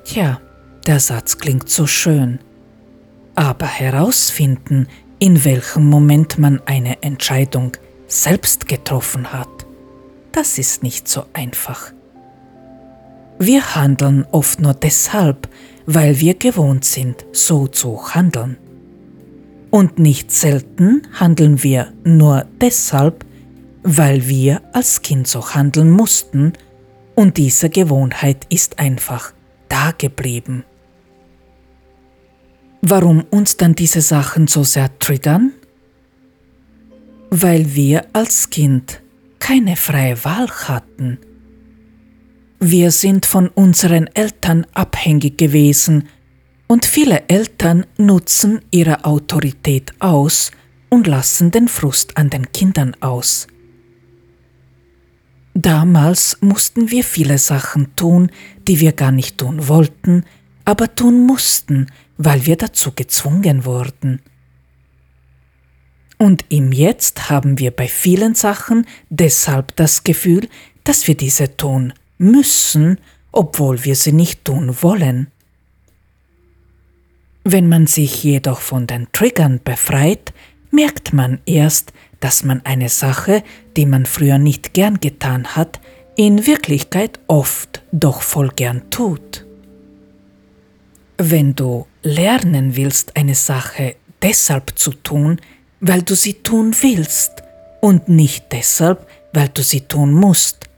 [0.04, 0.42] Tja,
[0.88, 2.40] der Satz klingt so schön.
[3.36, 4.88] Aber herausfinden,
[5.20, 7.78] in welchem Moment man eine Entscheidung
[8.08, 9.48] selbst getroffen hat,
[10.32, 11.92] das ist nicht so einfach.
[13.38, 15.48] Wir handeln oft nur deshalb,
[15.86, 18.58] weil wir gewohnt sind, so zu handeln.
[19.70, 23.26] Und nicht selten handeln wir nur deshalb,
[23.84, 26.54] weil wir als Kind so handeln mussten
[27.16, 29.34] und diese Gewohnheit ist einfach
[29.72, 30.66] da geblieben.
[32.82, 35.54] Warum uns dann diese Sachen so sehr triggern?
[37.30, 39.02] Weil wir als Kind
[39.40, 41.20] keine freie Wahl hatten.
[42.60, 46.10] Wir sind von unseren Eltern abhängig gewesen
[46.68, 50.52] und viele Eltern nutzen ihre Autorität aus
[50.90, 53.48] und lassen den Frust an den Kindern aus.
[55.54, 58.32] Damals mussten wir viele Sachen tun,
[58.68, 60.24] die wir gar nicht tun wollten,
[60.64, 61.88] aber tun mussten,
[62.18, 64.22] weil wir dazu gezwungen wurden.
[66.18, 70.48] Und im Jetzt haben wir bei vielen Sachen deshalb das Gefühl,
[70.84, 73.00] dass wir diese tun müssen,
[73.32, 75.32] obwohl wir sie nicht tun wollen.
[77.44, 80.32] Wenn man sich jedoch von den Triggern befreit,
[80.70, 81.92] merkt man erst,
[82.22, 83.44] dass man eine Sache,
[83.76, 85.82] die man früher nicht gern getan hat,
[86.16, 89.46] in Wirklichkeit oft doch voll gern tut.
[91.18, 95.40] Wenn du lernen willst, eine Sache deshalb zu tun,
[95.80, 97.44] weil du sie tun willst
[97.82, 100.70] und nicht deshalb, weil du sie tun musst,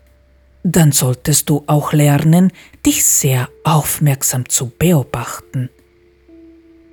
[0.64, 2.52] dann solltest du auch lernen,
[2.86, 5.70] dich sehr aufmerksam zu beobachten.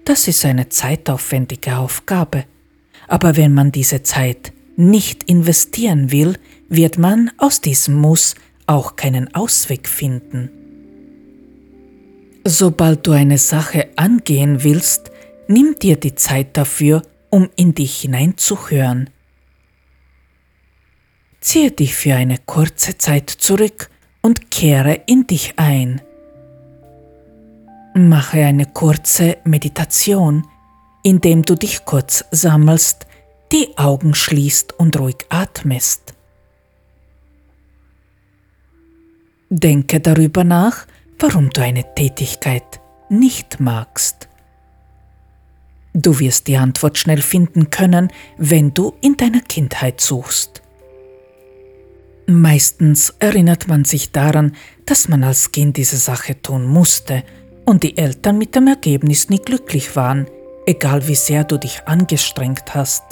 [0.05, 2.44] Das ist eine zeitaufwendige Aufgabe,
[3.11, 6.38] aber wenn man diese Zeit nicht investieren will,
[6.68, 8.36] wird man aus diesem Muss
[8.66, 10.48] auch keinen Ausweg finden.
[12.44, 15.11] Sobald du eine Sache angehen willst,
[15.48, 19.11] nimm dir die Zeit dafür, um in dich hineinzuhören.
[21.40, 23.90] Ziehe dich für eine kurze Zeit zurück
[24.22, 26.00] und kehre in dich ein.
[27.94, 30.46] Mache eine kurze Meditation,
[31.03, 33.07] indem du dich kurz sammelst,
[33.53, 36.14] die Augen schließt und ruhig atmest.
[39.48, 40.86] Denke darüber nach,
[41.18, 44.28] warum du eine Tätigkeit nicht magst.
[45.92, 50.62] Du wirst die Antwort schnell finden können, wenn du in deiner Kindheit suchst.
[52.28, 54.55] Meistens erinnert man sich daran,
[54.86, 57.24] dass man als Kind diese Sache tun musste
[57.64, 60.28] und die Eltern mit dem Ergebnis nie glücklich waren,
[60.70, 63.02] egal wie sehr du dich angestrengt hast.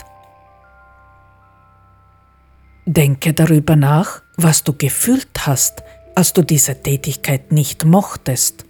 [2.87, 5.83] Denke darüber nach, was du gefühlt hast,
[6.15, 8.65] als du diese Tätigkeit nicht mochtest.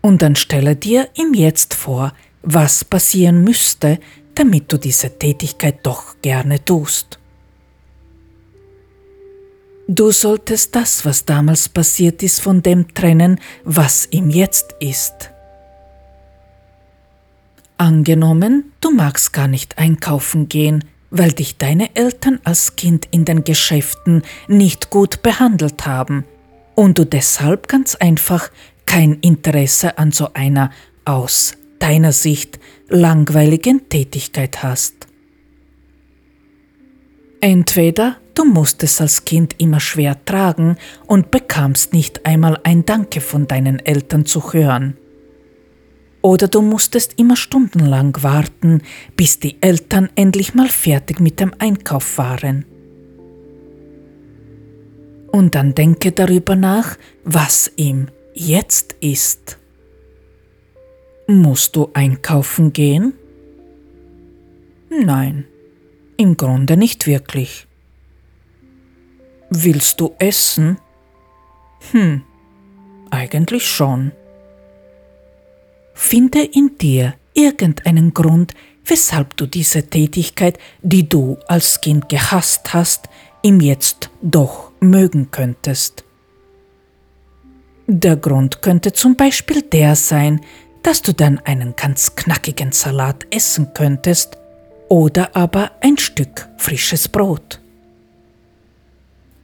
[0.00, 2.12] Und dann stelle dir im Jetzt vor,
[2.42, 3.98] was passieren müsste,
[4.34, 7.18] damit du diese Tätigkeit doch gerne tust.
[9.86, 15.30] Du solltest das, was damals passiert ist, von dem trennen, was im Jetzt ist.
[17.80, 23.44] Angenommen, du magst gar nicht einkaufen gehen, weil dich deine Eltern als Kind in den
[23.44, 26.24] Geschäften nicht gut behandelt haben
[26.74, 28.50] und du deshalb ganz einfach
[28.84, 30.72] kein Interesse an so einer
[31.04, 32.58] aus deiner Sicht
[32.88, 35.06] langweiligen Tätigkeit hast.
[37.40, 43.46] Entweder du musstest als Kind immer schwer tragen und bekamst nicht einmal ein Danke von
[43.46, 44.96] deinen Eltern zu hören
[46.22, 48.82] oder du musstest immer stundenlang warten,
[49.16, 52.64] bis die Eltern endlich mal fertig mit dem Einkauf waren.
[55.30, 59.58] Und dann denke darüber nach, was ihm jetzt ist.
[61.26, 63.12] Musst du einkaufen gehen?
[64.90, 65.44] Nein,
[66.16, 67.66] im Grunde nicht wirklich.
[69.50, 70.78] Willst du essen?
[71.92, 72.22] Hm,
[73.10, 74.12] eigentlich schon.
[76.00, 78.54] Finde in dir irgendeinen Grund,
[78.86, 83.08] weshalb du diese Tätigkeit, die du als Kind gehasst hast,
[83.42, 86.04] im Jetzt doch mögen könntest.
[87.88, 90.40] Der Grund könnte zum Beispiel der sein,
[90.84, 94.38] dass du dann einen ganz knackigen Salat essen könntest
[94.88, 97.60] oder aber ein Stück frisches Brot.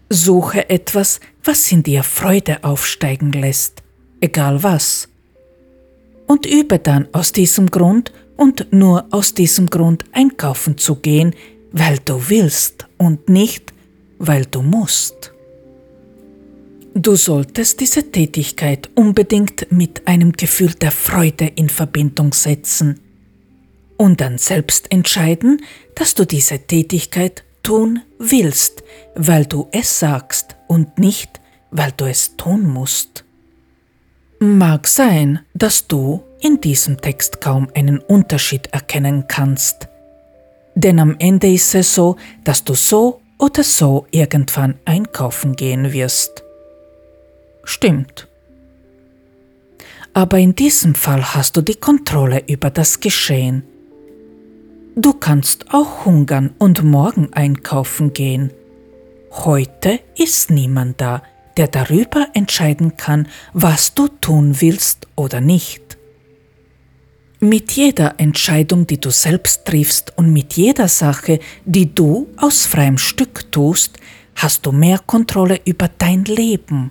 [0.09, 3.83] Suche etwas, was in dir Freude aufsteigen lässt,
[4.21, 5.09] egal was
[6.27, 11.35] und übe dann aus diesem Grund und nur aus diesem Grund einkaufen zu gehen,
[11.73, 13.73] weil du willst und nicht,
[14.19, 15.33] weil du musst.
[16.95, 23.01] Du solltest diese Tätigkeit unbedingt mit einem Gefühl der Freude in Verbindung setzen
[23.97, 25.63] und dann selbst entscheiden,
[25.97, 28.85] dass du diese Tätigkeit tun willst,
[29.17, 31.41] weil du es sagst und nicht,
[31.73, 33.24] weil du es tun musst.
[34.41, 39.89] Mag sein, dass du in diesem Text kaum einen Unterschied erkennen kannst.
[40.75, 46.43] Denn am Ende ist es so, dass du so oder so irgendwann einkaufen gehen wirst.
[47.63, 48.29] Stimmt.
[50.13, 53.65] Aber in diesem Fall hast du die Kontrolle über das Geschehen.
[54.97, 58.53] Du kannst auch hungern und morgen einkaufen gehen.
[59.33, 61.23] Heute ist niemand da,
[61.57, 65.83] der darüber entscheiden kann, was du tun willst oder nicht.
[67.41, 72.99] Mit jeder Entscheidung, die du selbst triffst und mit jeder Sache, die du aus freiem
[72.99, 73.99] Stück tust,
[74.37, 76.91] hast du mehr Kontrolle über dein Leben.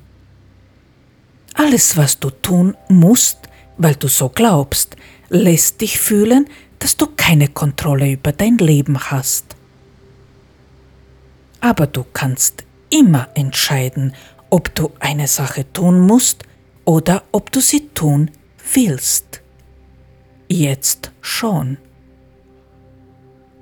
[1.56, 3.38] Alles, was du tun musst,
[3.78, 4.96] weil du so glaubst,
[5.30, 6.48] lässt dich fühlen,
[6.80, 9.56] dass du keine Kontrolle über dein Leben hast.
[11.62, 14.14] Aber du kannst immer entscheiden,
[14.54, 16.44] ob du eine Sache tun musst
[16.86, 18.30] oder ob du sie tun
[18.76, 19.42] willst.
[20.48, 21.80] Jetzt schon.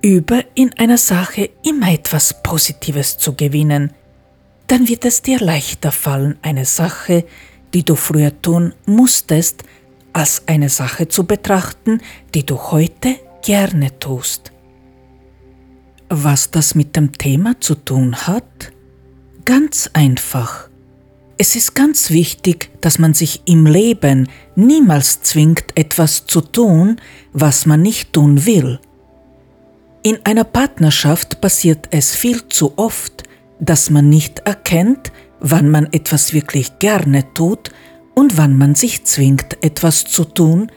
[0.01, 3.93] Übe in einer Sache immer etwas Positives zu gewinnen,
[4.67, 7.23] dann wird es dir leichter fallen, eine Sache,
[7.73, 9.63] die du früher tun musstest,
[10.11, 12.01] als eine Sache zu betrachten,
[12.33, 14.51] die du heute gerne tust.
[16.09, 18.73] Was das mit dem Thema zu tun hat?
[19.45, 20.70] Ganz einfach.
[21.43, 26.97] Es ist ganz wichtig, dass man sich im Leben niemals zwingt, etwas zu tun,
[27.33, 28.79] was man nicht tun will.
[30.03, 33.23] In einer Partnerschaft passiert es viel zu oft,
[33.59, 37.71] dass man nicht erkennt, wann man etwas wirklich gerne tut
[38.13, 40.71] und wann man sich zwingt, etwas zu tun,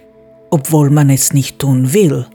[0.49, 2.27] obwohl man es nicht tun will.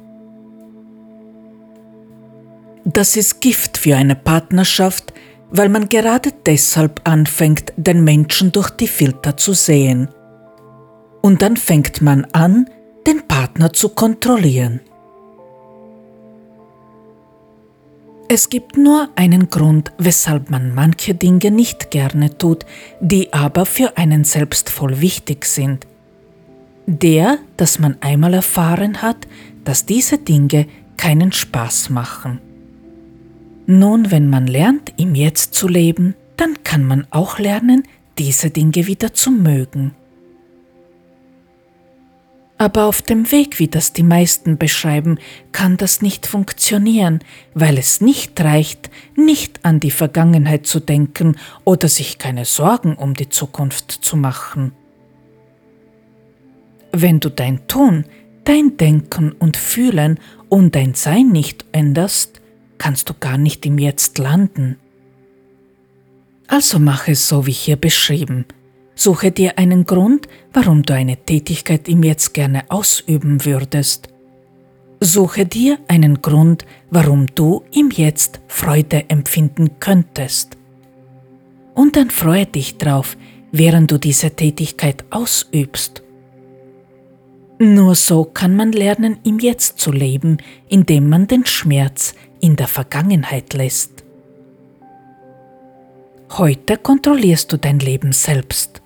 [2.85, 5.13] Das ist Gift für eine Partnerschaft,
[5.51, 10.09] weil man gerade deshalb anfängt, den Menschen durch die Filter zu sehen.
[11.21, 12.69] Und dann fängt man an,
[13.07, 14.81] den Partner zu kontrollieren.
[18.31, 22.63] Es gibt nur einen Grund, weshalb man manche Dinge nicht gerne tut,
[22.99, 25.87] die aber für einen selbst voll wichtig sind.
[26.85, 29.27] Der, dass man einmal erfahren hat,
[29.63, 32.39] dass diese Dinge keinen Spaß machen.
[33.71, 37.83] Nun, wenn man lernt, im Jetzt zu leben, dann kann man auch lernen,
[38.17, 39.93] diese Dinge wieder zu mögen.
[42.57, 45.19] Aber auf dem Weg, wie das die meisten beschreiben,
[45.51, 47.19] kann das nicht funktionieren,
[47.53, 53.13] weil es nicht reicht, nicht an die Vergangenheit zu denken oder sich keine Sorgen um
[53.13, 54.71] die Zukunft zu machen.
[56.91, 58.05] Wenn du dein Tun,
[58.45, 62.38] dein Denken und Fühlen und dein Sein nicht änderst,
[62.79, 64.77] kannst du gar nicht im Jetzt landen.
[66.47, 68.45] Also mach es so wie hier beschrieben–
[69.01, 74.09] Suche dir einen Grund, warum du eine Tätigkeit im Jetzt gerne ausüben würdest.
[74.99, 80.57] Suche dir einen Grund, warum du im Jetzt Freude empfinden könntest.
[81.75, 83.15] Und dann freue dich drauf,
[83.53, 86.03] während du diese Tätigkeit ausübst.
[87.57, 92.67] Nur so kann man lernen, im Jetzt zu leben, indem man den Schmerz in der
[92.67, 94.03] Vergangenheit lässt.
[96.31, 98.81] Heute kontrollierst du dein Leben selbst.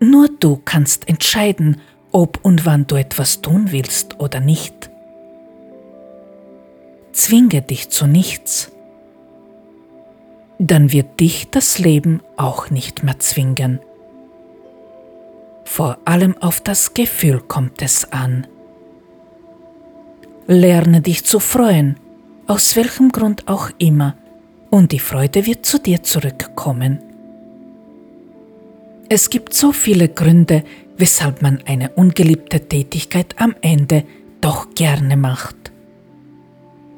[0.00, 1.80] Nur du kannst entscheiden,
[2.12, 4.90] ob und wann du etwas tun willst oder nicht.
[7.12, 8.72] Zwinge dich zu nichts.
[10.58, 13.80] Dann wird dich das Leben auch nicht mehr zwingen.
[15.64, 18.46] Vor allem auf das Gefühl kommt es an.
[20.52, 21.96] Lerne dich zu freuen,
[22.46, 24.16] aus welchem Grund auch immer,
[24.68, 26.98] und die Freude wird zu dir zurückkommen.
[29.08, 30.62] Es gibt so viele Gründe,
[30.98, 34.04] weshalb man eine ungeliebte Tätigkeit am Ende
[34.42, 35.72] doch gerne macht.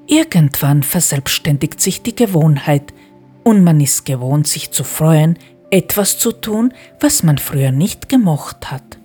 [0.09, 2.93] Irgendwann verselbstständigt sich die Gewohnheit
[3.45, 5.39] und man ist gewohnt, sich zu freuen,
[5.71, 8.99] etwas zu tun, was man früher nicht gemocht hat.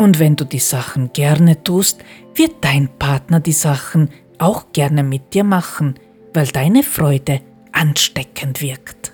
[0.00, 2.02] Und wenn du die Sachen gerne tust,
[2.34, 5.94] wird dein Partner die Sachen auch gerne mit dir machen,
[6.32, 7.40] weil deine Freude
[7.72, 9.12] ansteckend wirkt.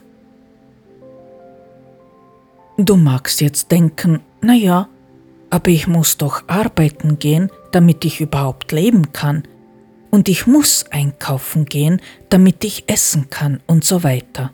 [2.79, 4.89] Du magst jetzt denken, naja,
[5.51, 9.45] aber ich muss doch arbeiten gehen, damit ich überhaupt leben kann.
[10.11, 14.53] Und ich muss einkaufen gehen, damit ich essen kann und so weiter.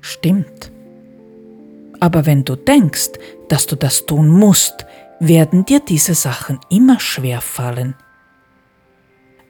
[0.00, 0.70] Stimmt.
[2.00, 3.12] Aber wenn du denkst,
[3.48, 4.84] dass du das tun musst,
[5.20, 7.94] werden dir diese Sachen immer schwer fallen.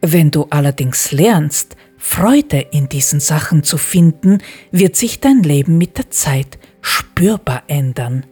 [0.01, 5.97] Wenn du allerdings lernst, Freude in diesen Sachen zu finden, wird sich dein Leben mit
[5.97, 8.27] der Zeit spürbar ändern.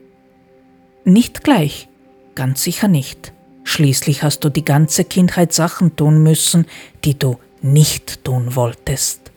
[1.05, 1.89] Nicht gleich,
[2.35, 3.33] ganz sicher nicht.
[3.65, 6.67] Schließlich hast du die ganze Kindheit Sachen tun müssen,
[7.05, 9.33] die du nicht tun wolltest.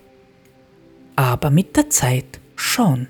[1.15, 3.07] Aber mit der Zeit schon.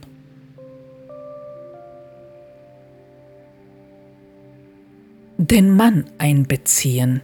[5.38, 7.22] Den Mann einbeziehen.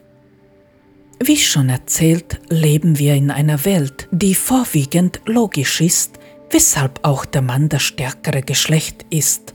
[1.23, 6.19] Wie schon erzählt, leben wir in einer Welt, die vorwiegend logisch ist
[6.51, 9.53] weshalb auch der Mann das stärkere Geschlecht ist.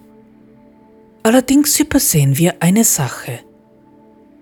[1.22, 3.40] Allerdings übersehen wir eine Sache.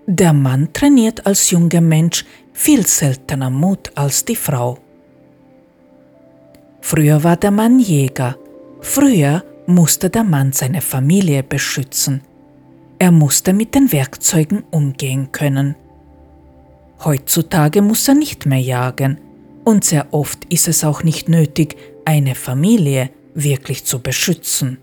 [0.06, 4.78] Der Mann trainiert als junger Mensch viel seltener Mut als die Frau.
[6.80, 8.36] Früher war der Mann Jäger,
[8.80, 12.20] früher musste der Mann seine Familie beschützen.
[12.98, 15.76] Er musste mit den Werkzeugen umgehen können.
[17.04, 19.18] Heutzutage muss er nicht mehr jagen,
[19.64, 24.78] und sehr oft ist es auch nicht nötig, eine Familie wirklich zu beschützen.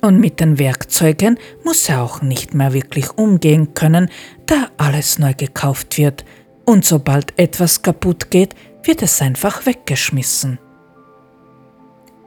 [0.00, 4.10] Und mit den Werkzeugen muss er auch nicht mehr wirklich umgehen können,
[4.46, 6.24] da alles neu gekauft wird
[6.64, 10.58] und sobald etwas kaputt geht, wird es einfach weggeschmissen.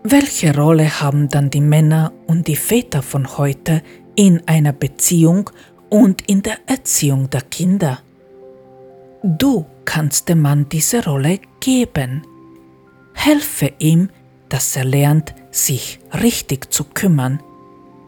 [0.03, 3.83] Welche Rolle haben dann die Männer und die Väter von heute
[4.17, 5.49] in einer Beziehung
[5.89, 7.99] und in der Erziehung der Kinder?
[9.23, 12.25] Du kannst dem Mann diese Rolle geben.
[13.13, 14.09] Helfe ihm,
[14.49, 17.41] dass er lernt, sich richtig zu kümmern.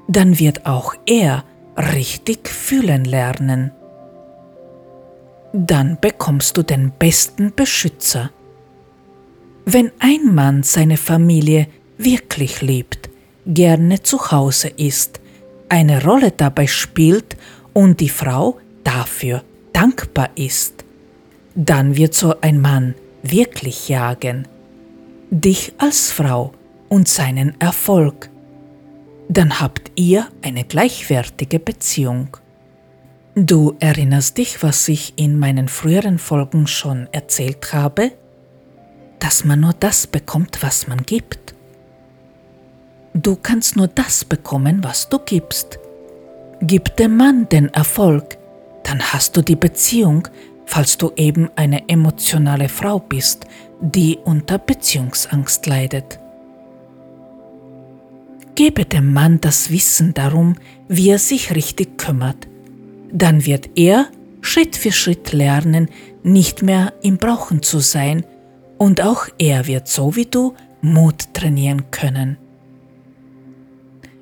[0.07, 1.43] Dann wird auch er
[1.77, 3.71] richtig fühlen lernen.
[5.53, 8.31] Dann bekommst du den besten Beschützer.
[9.65, 13.09] Wenn ein Mann seine Familie wirklich liebt,
[13.45, 15.18] gerne zu Hause ist,
[15.69, 17.37] eine Rolle dabei spielt
[17.73, 19.43] und die Frau dafür
[19.73, 20.83] dankbar ist,
[21.55, 24.47] dann wird so ein Mann wirklich jagen.
[25.29, 26.53] Dich als Frau
[26.89, 28.29] und seinen Erfolg.
[29.27, 32.35] Dann habt ihr eine gleichwertige Beziehung.
[33.35, 38.11] Du erinnerst dich, was ich in meinen früheren Folgen schon erzählt habe?
[39.19, 41.48] Dass man nur das bekommt, was man gibt.
[43.21, 45.77] Du kannst nur das bekommen, was du gibst.
[46.61, 48.37] Gib dem Mann den Erfolg,
[48.83, 50.25] dann hast du die Beziehung,
[50.65, 53.45] falls du eben eine emotionale Frau bist,
[53.81, 56.17] die unter Beziehungsangst leidet.
[58.55, 60.55] Gebe dem Mann das Wissen darum,
[60.87, 62.47] wie er sich richtig kümmert.
[63.11, 64.07] Dann wird er
[64.39, 65.89] Schritt für Schritt lernen,
[66.23, 68.25] nicht mehr im Brauchen zu sein,
[68.77, 72.37] und auch er wird so wie du Mut trainieren können.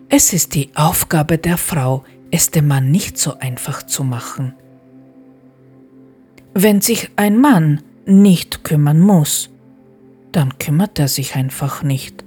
[0.10, 4.54] Es ist die Aufgabe der Frau, es dem Mann nicht so einfach zu machen.
[6.54, 9.50] Wenn sich ein Mann nicht kümmern muss,
[10.32, 12.24] dann kümmert er sich einfach nicht.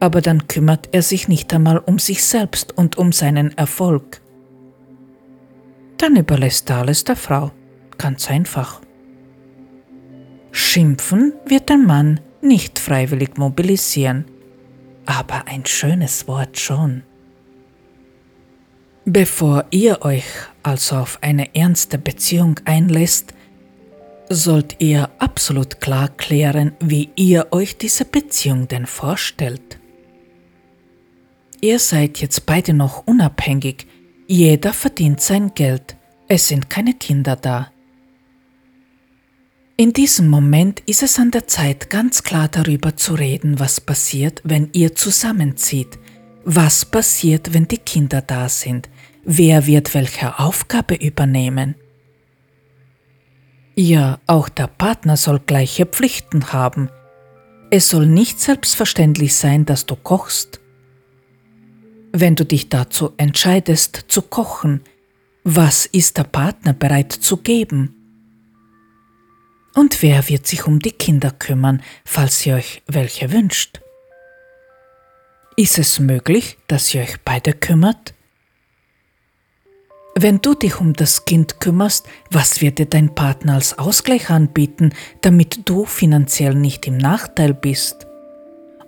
[0.00, 4.20] Aber dann kümmert er sich nicht einmal um sich selbst und um seinen Erfolg.
[5.96, 7.50] Dann überlässt er alles der Frau.
[7.96, 8.80] Ganz einfach.
[10.52, 14.26] Schimpfen wird der Mann nicht freiwillig mobilisieren,
[15.08, 17.02] aber ein schönes Wort schon.
[19.06, 20.26] Bevor ihr euch
[20.62, 23.32] also auf eine ernste Beziehung einlässt,
[24.28, 29.78] sollt ihr absolut klar klären, wie ihr euch diese Beziehung denn vorstellt.
[31.62, 33.86] Ihr seid jetzt beide noch unabhängig,
[34.26, 35.96] jeder verdient sein Geld,
[36.28, 37.72] es sind keine Kinder da.
[39.80, 44.42] In diesem Moment ist es an der Zeit, ganz klar darüber zu reden, was passiert,
[44.44, 45.98] wenn ihr zusammenzieht,
[46.44, 48.90] was passiert, wenn die Kinder da sind,
[49.30, 51.74] Wer wird welche Aufgabe übernehmen?
[53.74, 56.88] Ja, auch der Partner soll gleiche Pflichten haben.
[57.70, 60.60] Es soll nicht selbstverständlich sein, dass du kochst.
[62.10, 64.80] Wenn du dich dazu entscheidest zu kochen,
[65.44, 67.97] was ist der Partner bereit zu geben?
[69.74, 73.80] Und wer wird sich um die Kinder kümmern, falls ihr euch welche wünscht?
[75.56, 78.14] Ist es möglich, dass ihr euch beide kümmert?
[80.14, 84.92] Wenn du dich um das Kind kümmerst, was wird dir dein Partner als Ausgleich anbieten,
[85.20, 88.06] damit du finanziell nicht im Nachteil bist?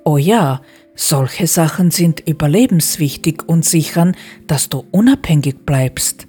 [0.05, 0.61] Oh ja,
[0.97, 4.16] solche Sachen sind überlebenswichtig und sichern,
[4.47, 6.26] dass du unabhängig bleibst.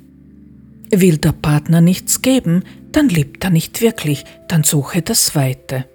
[0.92, 5.86] Will der Partner nichts geben, dann liebt er nicht wirklich, dann suche das Weite.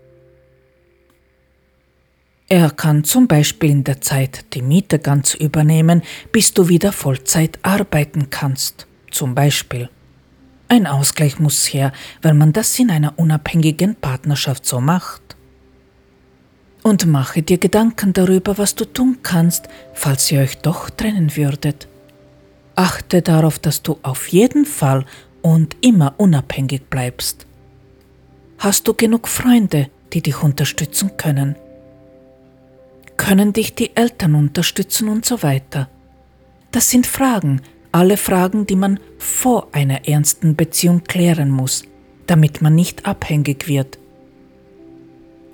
[2.48, 7.58] Er kann zum Beispiel in der Zeit die Miete ganz übernehmen, bis du wieder Vollzeit
[7.62, 9.88] arbeiten kannst zum Beispiel.
[10.68, 11.92] Ein Ausgleich muss her,
[12.22, 15.22] weil man das in einer unabhängigen Partnerschaft so macht.
[16.82, 21.88] Und mache dir Gedanken darüber, was du tun kannst, falls ihr euch doch trennen würdet.
[22.76, 25.06] Achte darauf, dass du auf jeden Fall
[25.40, 27.46] und immer unabhängig bleibst.
[28.58, 31.56] Hast du genug Freunde, die dich unterstützen können?
[33.16, 35.88] Können dich die Eltern unterstützen und so weiter?
[36.70, 37.62] Das sind Fragen,
[37.92, 41.84] alle Fragen, die man vor einer ernsten Beziehung klären muss,
[42.26, 43.98] damit man nicht abhängig wird.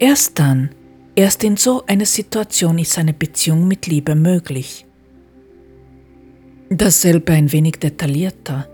[0.00, 0.70] Erst dann,
[1.14, 4.86] erst in so einer Situation ist eine Beziehung mit Liebe möglich.
[6.74, 8.66] Dasselbe ein wenig detaillierter.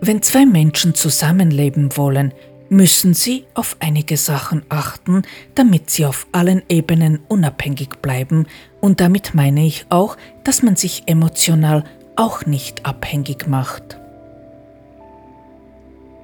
[0.00, 2.32] Wenn zwei Menschen zusammenleben wollen,
[2.68, 5.22] müssen sie auf einige Sachen achten,
[5.56, 8.46] damit sie auf allen Ebenen unabhängig bleiben,
[8.80, 11.82] und damit meine ich auch, dass man sich emotional
[12.14, 13.98] auch nicht abhängig macht.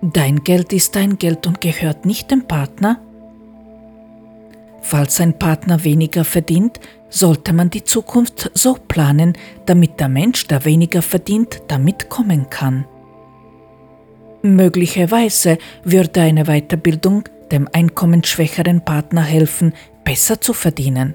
[0.01, 3.01] Dein Geld ist dein Geld und gehört nicht dem Partner?
[4.81, 6.79] Falls ein Partner weniger verdient,
[7.13, 9.35] sollte man die Zukunft so planen,
[9.67, 12.87] damit der Mensch, der weniger verdient, damit kommen kann.
[14.43, 21.15] Möglicherweise würde eine Weiterbildung dem einkommensschwächeren Partner helfen, besser zu verdienen.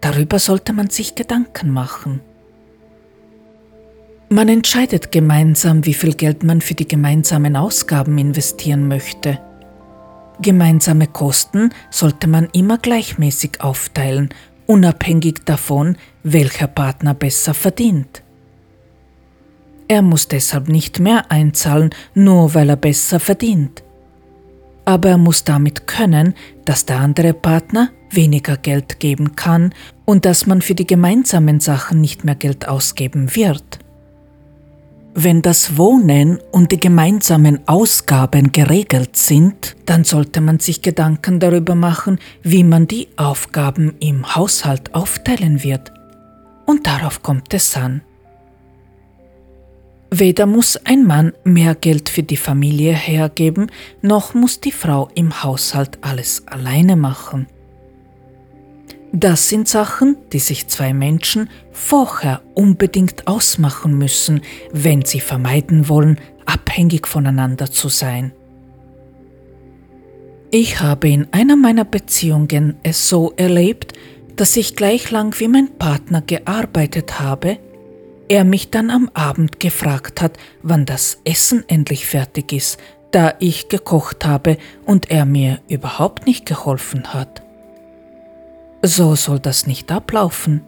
[0.00, 2.20] Darüber sollte man sich Gedanken machen.
[4.28, 9.38] Man entscheidet gemeinsam, wie viel Geld man für die gemeinsamen Ausgaben investieren möchte.
[10.40, 14.30] Gemeinsame Kosten sollte man immer gleichmäßig aufteilen,
[14.72, 18.22] unabhängig davon, welcher Partner besser verdient.
[19.86, 23.82] Er muss deshalb nicht mehr einzahlen, nur weil er besser verdient.
[24.86, 29.74] Aber er muss damit können, dass der andere Partner weniger Geld geben kann
[30.06, 33.78] und dass man für die gemeinsamen Sachen nicht mehr Geld ausgeben wird.
[35.14, 41.74] Wenn das Wohnen und die gemeinsamen Ausgaben geregelt sind, dann sollte man sich Gedanken darüber
[41.74, 45.92] machen, wie man die Aufgaben im Haushalt aufteilen wird.
[46.64, 48.00] Und darauf kommt es an.
[50.10, 55.42] Weder muss ein Mann mehr Geld für die Familie hergeben, noch muss die Frau im
[55.42, 57.46] Haushalt alles alleine machen.
[59.12, 64.40] Das sind Sachen, die sich zwei Menschen vorher unbedingt ausmachen müssen,
[64.72, 68.32] wenn sie vermeiden wollen, abhängig voneinander zu sein.
[70.50, 73.92] Ich habe in einer meiner Beziehungen es so erlebt,
[74.36, 77.58] dass ich gleich lang wie mein Partner gearbeitet habe,
[78.28, 82.78] er mich dann am Abend gefragt hat, wann das Essen endlich fertig ist,
[83.10, 84.56] da ich gekocht habe
[84.86, 87.42] und er mir überhaupt nicht geholfen hat.
[88.82, 90.62] So soll das nicht ablaufen.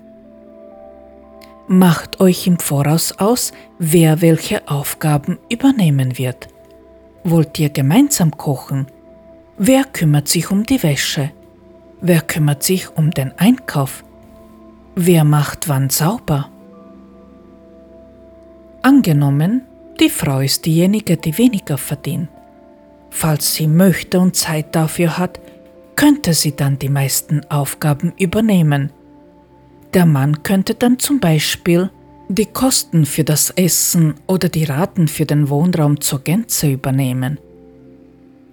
[1.67, 6.49] Macht euch im Voraus aus, wer welche Aufgaben übernehmen wird.
[7.25, 8.87] Wollt ihr gemeinsam kochen?
[9.59, 11.33] Wer kümmert sich um die Wäsche?
[12.01, 14.05] Wer kümmert sich um den Einkauf?
[14.95, 16.51] Wer macht wann sauber?
[18.83, 19.63] Angenommen,
[19.99, 22.29] die Frau ist diejenige, die weniger verdient.
[23.11, 25.41] Falls sie möchte und Zeit dafür hat,
[25.97, 28.93] könnte sie dann die meisten Aufgaben übernehmen.
[29.93, 31.91] Der Mann könnte dann zum Beispiel
[32.29, 37.39] die Kosten für das Essen oder die Raten für den Wohnraum zur Gänze übernehmen.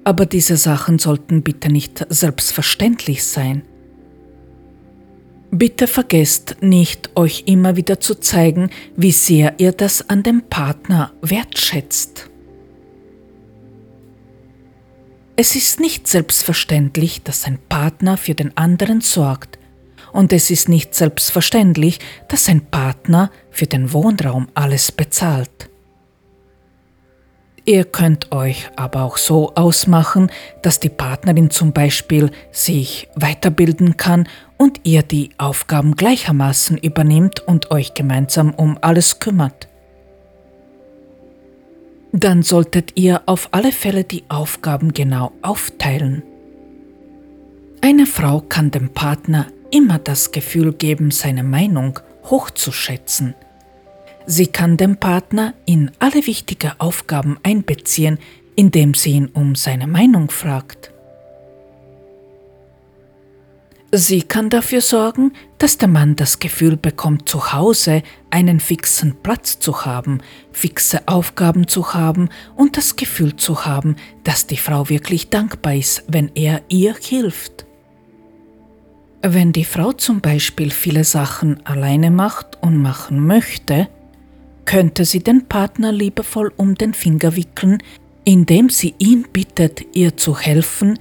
[0.03, 3.63] Aber diese Sachen sollten bitte nicht selbstverständlich sein.
[5.51, 11.11] Bitte vergesst nicht, euch immer wieder zu zeigen, wie sehr ihr das an dem Partner
[11.21, 12.30] wertschätzt.
[15.37, 19.57] Es ist nicht selbstverständlich, dass ein Partner für den anderen sorgt.
[20.11, 25.69] Und es ist nicht selbstverständlich, dass ein Partner für den Wohnraum alles bezahlt.
[27.63, 30.31] Ihr könnt euch aber auch so ausmachen,
[30.63, 34.27] dass die Partnerin zum Beispiel sich weiterbilden kann
[34.57, 39.70] und ihr die Aufgaben gleichermaßen übernimmt und euch gemeinsam um alles kümmert
[42.11, 46.23] dann solltet ihr auf alle Fälle die Aufgaben genau aufteilen.
[47.81, 53.33] Eine Frau kann dem Partner immer das Gefühl geben, seine Meinung hochzuschätzen.
[54.27, 58.19] Sie kann den Partner in alle wichtigen Aufgaben einbeziehen,
[58.55, 60.90] indem sie ihn um seine Meinung fragt.
[63.93, 69.59] Sie kann dafür sorgen, dass der Mann das Gefühl bekommt, zu Hause einen fixen Platz
[69.59, 70.19] zu haben,
[70.53, 76.05] fixe Aufgaben zu haben und das Gefühl zu haben, dass die Frau wirklich dankbar ist,
[76.07, 77.65] wenn er ihr hilft.
[79.21, 83.89] Wenn die Frau zum Beispiel viele Sachen alleine macht und machen möchte,
[84.63, 87.79] könnte sie den Partner liebevoll um den Finger wickeln,
[88.23, 90.97] indem sie ihn bittet, ihr zu helfen,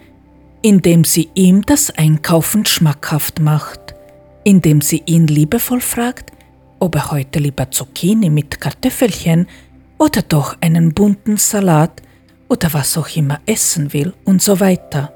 [0.62, 3.94] indem sie ihm das Einkaufen schmackhaft macht,
[4.44, 6.32] indem sie ihn liebevoll fragt,
[6.78, 9.46] ob er heute lieber Zucchini mit Kartoffelchen
[9.98, 12.02] oder doch einen bunten Salat
[12.48, 15.12] oder was auch immer essen will und so weiter.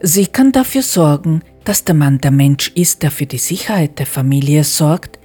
[0.00, 4.06] Sie kann dafür sorgen, dass der Mann der Mensch ist, der für die Sicherheit der
[4.06, 5.18] Familie sorgt,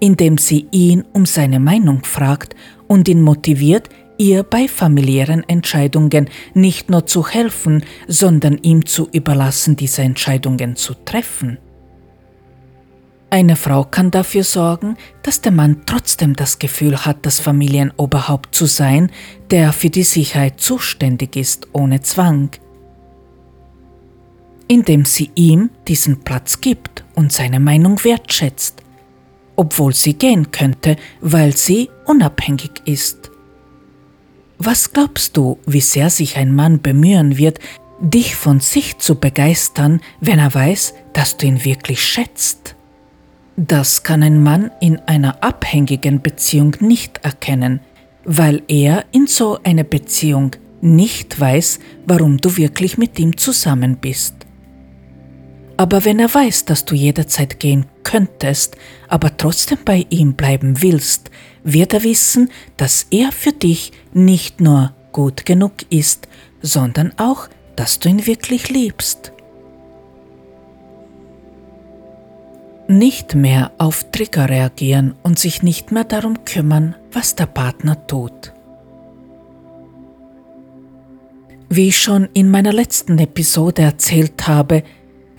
[0.00, 2.54] indem sie ihn um seine Meinung fragt
[2.86, 3.88] und ihn motiviert,
[4.18, 10.94] ihr bei familiären Entscheidungen nicht nur zu helfen, sondern ihm zu überlassen, diese Entscheidungen zu
[10.94, 11.58] treffen.
[13.28, 18.66] Eine Frau kann dafür sorgen, dass der Mann trotzdem das Gefühl hat, das Familienoberhaupt zu
[18.66, 19.10] sein,
[19.50, 22.50] der für die Sicherheit zuständig ist, ohne Zwang.
[24.68, 28.82] Indem sie ihm diesen Platz gibt und seine Meinung wertschätzt,
[29.56, 33.30] obwohl sie gehen könnte, weil sie unabhängig ist.
[34.58, 37.58] Was glaubst du, wie sehr sich ein Mann bemühen wird,
[38.00, 42.74] dich von sich zu begeistern, wenn er weiß, dass du ihn wirklich schätzt?
[43.56, 47.80] Das kann ein Mann in einer abhängigen Beziehung nicht erkennen,
[48.24, 54.34] weil er in so einer Beziehung nicht weiß, warum du wirklich mit ihm zusammen bist.
[55.78, 58.76] Aber wenn er weiß, dass du jederzeit gehen könntest,
[59.08, 61.30] aber trotzdem bei ihm bleiben willst,
[61.66, 66.28] wird er wissen, dass er für dich nicht nur gut genug ist,
[66.62, 69.32] sondern auch, dass du ihn wirklich liebst.
[72.88, 78.52] Nicht mehr auf Trigger reagieren und sich nicht mehr darum kümmern, was der Partner tut.
[81.68, 84.84] Wie ich schon in meiner letzten Episode erzählt habe,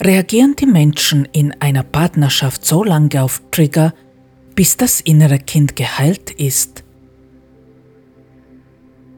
[0.01, 3.93] reagieren die Menschen in einer Partnerschaft so lange auf Trigger,
[4.57, 6.83] bis das innere Kind geheilt ist.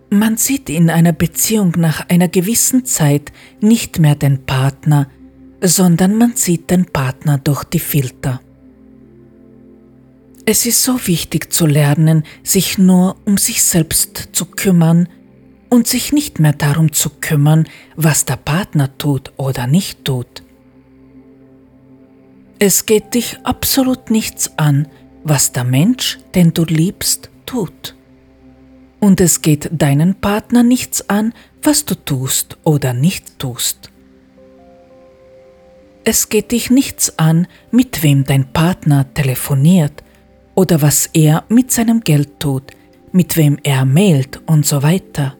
[0.09, 3.31] Man sieht in einer Beziehung nach einer gewissen Zeit
[3.61, 5.09] nicht mehr den Partner,
[5.61, 8.41] sondern man sieht den Partner durch die Filter.
[10.45, 15.07] Es ist so wichtig zu lernen, sich nur um sich selbst zu kümmern
[15.69, 17.65] und sich nicht mehr darum zu kümmern,
[17.95, 20.43] was der Partner tut oder nicht tut.
[22.61, 24.89] Es geht dich absolut nichts an,
[25.29, 27.95] was der Mensch, den du liebst, tut.
[28.99, 33.91] Und es geht deinen Partner nichts an, was du tust oder nicht tust.
[36.03, 40.03] Es geht dich nichts an, mit wem dein Partner telefoniert
[40.55, 42.71] oder was er mit seinem Geld tut,
[43.11, 45.37] mit wem er mailt und so weiter.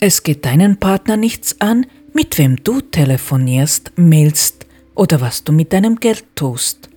[0.00, 5.72] Es geht deinen Partner nichts an, mit wem du telefonierst, mailst oder was du mit
[5.72, 6.90] deinem Geld tust.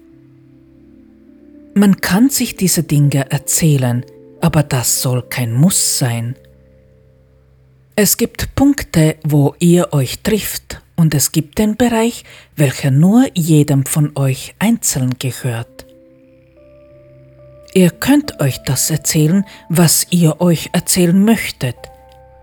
[1.78, 4.04] Man kann sich diese Dinge erzählen,
[4.42, 6.36] aber das soll kein Muss sein.
[7.96, 12.24] Es gibt Punkte, wo ihr euch trifft und es gibt den Bereich,
[12.56, 15.86] welcher nur jedem von euch einzeln gehört.
[17.76, 21.76] Ihr könnt euch das erzählen, was ihr euch erzählen möchtet.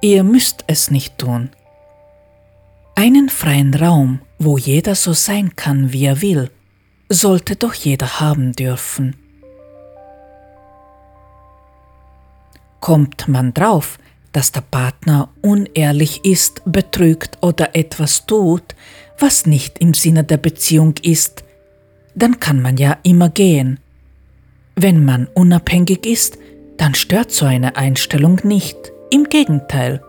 [0.00, 1.50] Ihr müsst es nicht tun.
[2.94, 6.52] Einen freien Raum, wo jeder so sein kann, wie er will,
[7.08, 9.16] sollte doch jeder haben dürfen.
[12.84, 13.98] Kommt man drauf,
[14.32, 18.74] dass der Partner unehrlich ist, betrügt oder etwas tut,
[19.18, 21.44] was nicht im Sinne der Beziehung ist,
[22.14, 23.80] dann kann man ja immer gehen.
[24.76, 26.36] Wenn man unabhängig ist,
[26.76, 28.76] dann stört so eine Einstellung nicht.
[29.10, 30.02] Im Gegenteil.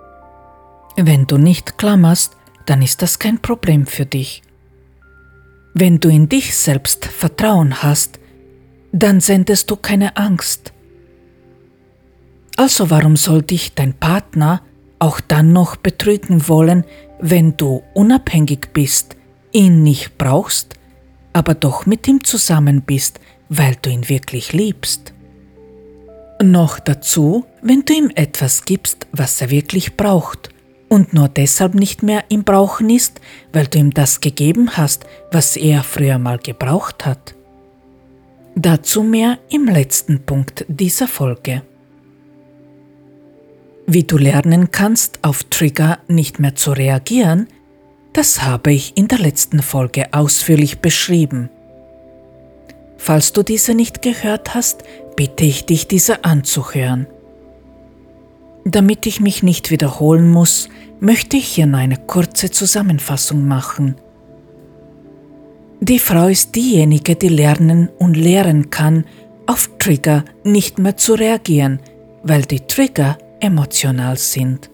[0.98, 4.44] Wenn du nicht klammerst, dann ist das kein Problem für dich.
[5.74, 8.20] Wenn du in dich selbst Vertrauen hast,
[8.92, 10.74] dann sendest du keine Angst.
[12.56, 14.62] Also warum soll dich dein Partner
[15.00, 16.86] auch dann noch betrügen wollen,
[17.20, 19.16] wenn du unabhängig bist,
[19.52, 20.76] ihn nicht brauchst,
[21.34, 25.14] aber doch mit ihm zusammen bist, weil du ihn wirklich liebst?
[26.42, 30.50] Noch dazu, wenn du ihm etwas gibst, was er wirklich braucht
[30.90, 33.22] und nur deshalb nicht mehr im Brauchen ist,
[33.54, 37.36] weil du ihm das gegeben hast, was er früher mal gebraucht hat.
[38.56, 41.64] Dazu mehr im letzten Punkt dieser Folge.
[43.88, 47.48] Wie du lernen kannst, auf Trigger nicht mehr zu reagieren,
[48.14, 51.50] das habe ich in der letzten Folge ausführlich beschrieben.
[52.98, 54.84] Falls du diese nicht gehört hast,
[55.16, 57.08] bitte ich dich, diese anzuhören.
[58.64, 60.70] Damit ich mich nicht wiederholen muss,
[61.00, 63.96] möchte ich hier nur eine kurze Zusammenfassung machen.
[65.82, 69.06] Die Frau ist diejenige, die lernen und lehren kann,
[69.46, 71.80] auf Trigger nicht mehr zu reagieren,
[72.24, 74.70] weil die Trigger emotional sind.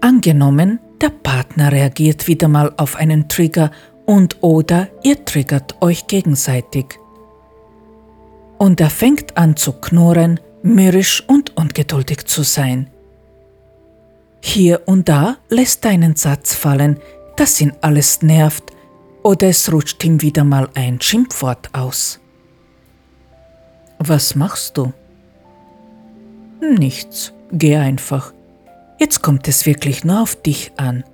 [0.00, 3.70] Angenommen, der Partner reagiert wieder mal auf einen Trigger
[4.06, 6.98] und oder ihr triggert euch gegenseitig.
[8.58, 12.90] Und er fängt an zu knurren, mürrisch und ungeduldig zu sein.
[14.42, 16.98] Hier und da lässt er einen Satz fallen,
[17.36, 18.64] das ihn alles nervt,
[19.22, 22.20] oder es rutscht ihm wieder mal ein Schimpfwort aus.
[23.98, 24.92] Was machst du?
[26.60, 28.32] Nichts, geh einfach.
[28.98, 31.04] Jetzt kommt es wirklich nur auf dich an.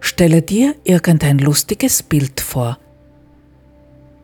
[0.00, 2.78] Stelle dir irgendein lustiges Bild vor.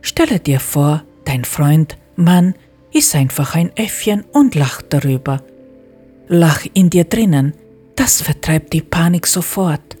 [0.01, 2.55] Stelle dir vor, dein Freund, Mann,
[2.93, 5.43] ist einfach ein Äffchen und lacht darüber.
[6.27, 7.53] Lach in dir drinnen,
[7.95, 9.97] das vertreibt die Panik sofort.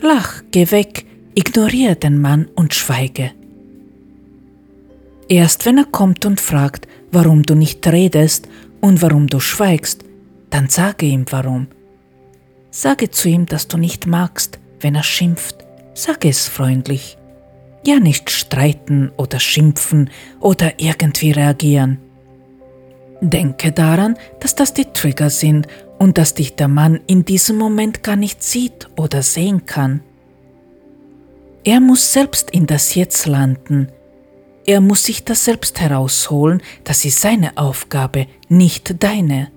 [0.00, 1.04] Lach, geh weg,
[1.34, 3.32] ignoriere den Mann und schweige.
[5.28, 8.46] Erst wenn er kommt und fragt, warum du nicht redest
[8.82, 10.04] und warum du schweigst,
[10.50, 11.66] dann sage ihm warum.
[12.70, 15.64] Sage zu ihm, dass du nicht magst, wenn er schimpft.
[15.94, 17.16] Sage es freundlich.
[17.86, 20.10] Ja nicht streiten oder schimpfen
[20.40, 21.96] oder irgendwie reagieren.
[23.22, 25.68] Denke daran, dass das die Trigger sind
[25.98, 30.02] und dass dich der Mann in diesem Moment gar nicht sieht oder sehen kann.
[31.64, 33.88] Er muss selbst in das Jetzt landen,
[34.66, 39.48] er muss sich das selbst herausholen, das ist seine Aufgabe, nicht deine.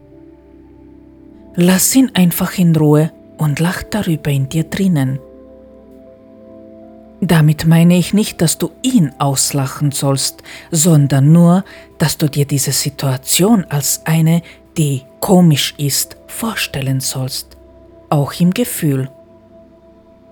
[1.56, 5.20] Lass ihn einfach in Ruhe und lach darüber in dir drinnen.
[7.22, 11.66] Damit meine ich nicht, dass du ihn auslachen sollst, sondern nur,
[11.98, 14.42] dass du dir diese Situation als eine,
[14.78, 17.58] die komisch ist, vorstellen sollst,
[18.10, 19.10] auch im Gefühl.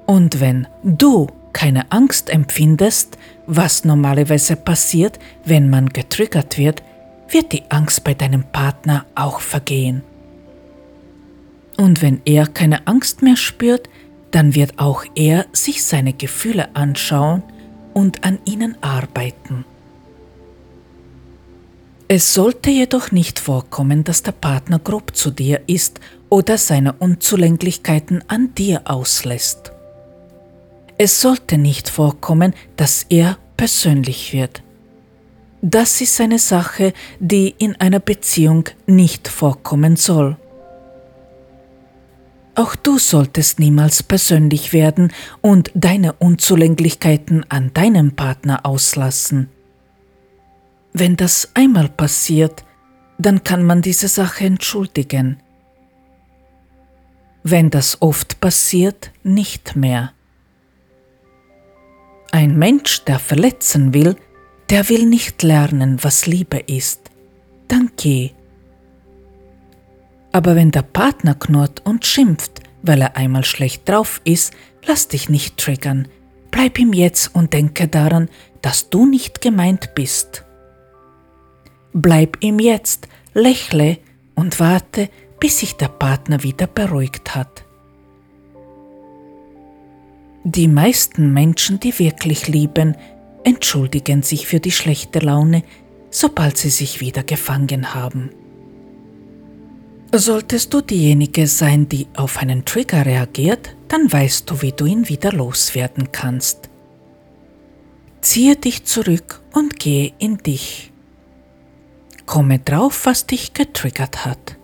[0.05, 1.27] Und wenn du
[1.57, 3.17] keine Angst empfindest,
[3.47, 6.83] was normalerweise passiert, wenn man getriggert wird,
[7.29, 10.03] wird die Angst bei deinem Partner auch vergehen.
[11.75, 13.89] Und wenn er keine Angst mehr spürt,
[14.29, 17.41] dann wird auch er sich seine Gefühle anschauen
[17.95, 19.65] und an ihnen arbeiten.
[22.07, 28.23] Es sollte jedoch nicht vorkommen, dass der Partner grob zu dir ist oder seine Unzulänglichkeiten
[28.27, 29.71] an dir auslässt.
[30.99, 34.63] Es sollte nicht vorkommen, dass er persönlich wird.
[35.61, 40.37] Das ist eine Sache, die in einer Beziehung nicht vorkommen soll.
[42.55, 49.49] Auch du solltest niemals persönlich werden und deine Unzulänglichkeiten an deinem Partner auslassen.
[50.93, 52.63] Wenn das einmal passiert,
[53.19, 55.39] dann kann man diese Sache entschuldigen.
[57.43, 60.13] Wenn das oft passiert, nicht mehr.
[62.37, 64.15] Ein Mensch, der verletzen will,
[64.69, 67.09] der will nicht lernen, was Liebe ist.
[67.67, 68.29] Dann geh.
[70.31, 74.53] Aber wenn der Partner knurrt und schimpft, weil er einmal schlecht drauf ist,
[74.85, 76.09] lass dich nicht triggern.
[76.51, 78.29] Bleib ihm jetzt und denke daran,
[78.61, 80.45] dass du nicht gemeint bist.
[81.91, 83.97] Bleib ihm jetzt, lächle
[84.35, 85.09] und warte,
[85.39, 87.65] bis sich der Partner wieder beruhigt hat.
[90.49, 92.95] Die meisten Menschen, die wirklich lieben,
[93.43, 95.61] entschuldigen sich für die schlechte Laune,
[96.09, 98.29] sobald sie sich wieder gefangen haben.
[100.13, 105.09] Solltest du diejenige sein, die auf einen Trigger reagiert, dann weißt du, wie du ihn
[105.09, 106.69] wieder loswerden kannst.
[108.21, 110.93] Ziehe dich zurück und gehe in dich.
[112.25, 114.55] Komme drauf, was dich getriggert hat.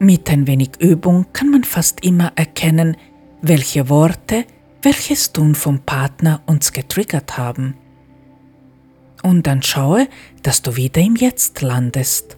[0.00, 2.96] Mit ein wenig Übung kann man fast immer erkennen,
[3.42, 4.46] welche Worte,
[4.82, 7.74] welches Tun vom Partner uns getriggert haben.
[9.22, 10.08] Und dann schaue,
[10.42, 12.36] dass du wieder im Jetzt landest.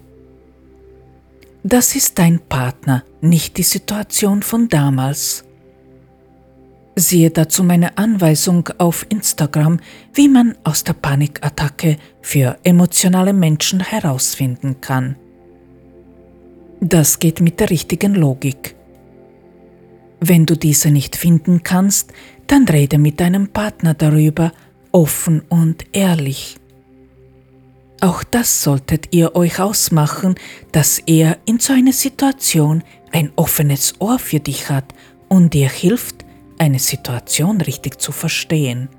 [1.63, 5.45] Das ist dein Partner, nicht die Situation von damals.
[6.95, 9.79] Siehe dazu meine Anweisung auf Instagram,
[10.13, 15.15] wie man aus der Panikattacke für emotionale Menschen herausfinden kann.
[16.79, 18.74] Das geht mit der richtigen Logik.
[20.27, 22.11] Wenn du diese nicht finden kannst,
[22.47, 24.53] dann rede mit deinem Partner darüber,
[24.91, 26.57] offen und ehrlich.
[28.01, 30.33] Auch das solltet ihr euch ausmachen,
[30.71, 34.95] dass er in so einer Situation ein offenes Ohr für dich hat
[35.29, 36.25] und dir hilft,
[36.57, 38.89] eine Situation richtig zu verstehen.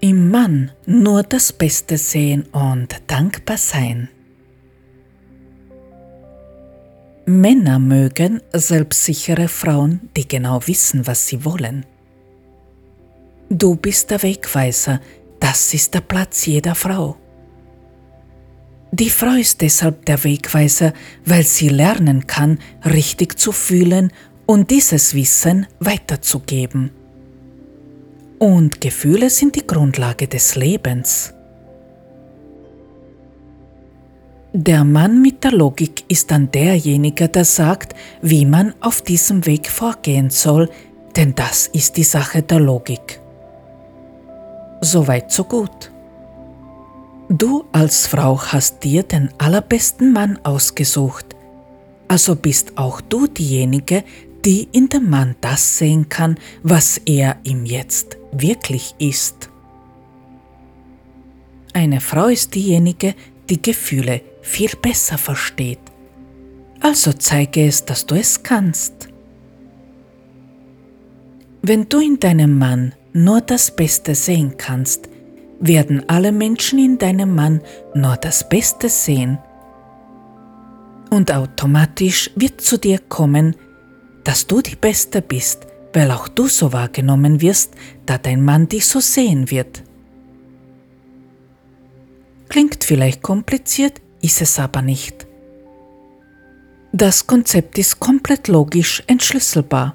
[0.00, 4.10] Im Mann nur das Beste sehen und dankbar sein.
[7.24, 11.86] Männer mögen selbstsichere Frauen, die genau wissen, was sie wollen.
[13.48, 15.00] Du bist der Wegweiser,
[15.38, 17.16] das ist der Platz jeder Frau.
[18.90, 20.92] Die Frau ist deshalb der Wegweiser,
[21.24, 24.12] weil sie lernen kann, richtig zu fühlen
[24.46, 26.90] und dieses Wissen weiterzugeben.
[28.38, 31.32] Und Gefühle sind die Grundlage des Lebens.
[34.54, 39.70] Der Mann mit der Logik ist dann derjenige, der sagt, wie man auf diesem Weg
[39.70, 40.68] vorgehen soll,
[41.16, 43.18] denn das ist die Sache der Logik.
[44.82, 45.90] Soweit so gut.
[47.30, 51.34] Du als Frau hast dir den allerbesten Mann ausgesucht,
[52.06, 54.04] also bist auch du diejenige,
[54.44, 59.48] die in dem Mann das sehen kann, was er ihm jetzt wirklich ist.
[61.72, 63.14] Eine Frau ist diejenige,
[63.48, 65.80] die Gefühle viel besser versteht.
[66.80, 69.08] Also zeige es, dass du es kannst.
[71.62, 75.08] Wenn du in deinem Mann nur das Beste sehen kannst,
[75.60, 77.60] werden alle Menschen in deinem Mann
[77.94, 79.38] nur das Beste sehen.
[81.08, 83.54] Und automatisch wird zu dir kommen,
[84.24, 87.74] dass du die Beste bist, weil auch du so wahrgenommen wirst,
[88.06, 89.84] da dein Mann dich so sehen wird.
[92.48, 95.26] Klingt vielleicht kompliziert, ist es aber nicht.
[96.92, 99.94] Das Konzept ist komplett logisch entschlüsselbar.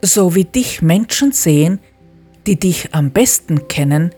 [0.00, 1.78] So wie dich Menschen sehen,
[2.46, 4.12] die dich am besten kennen,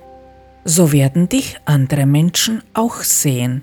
[0.65, 3.63] so werden dich andere Menschen auch sehen.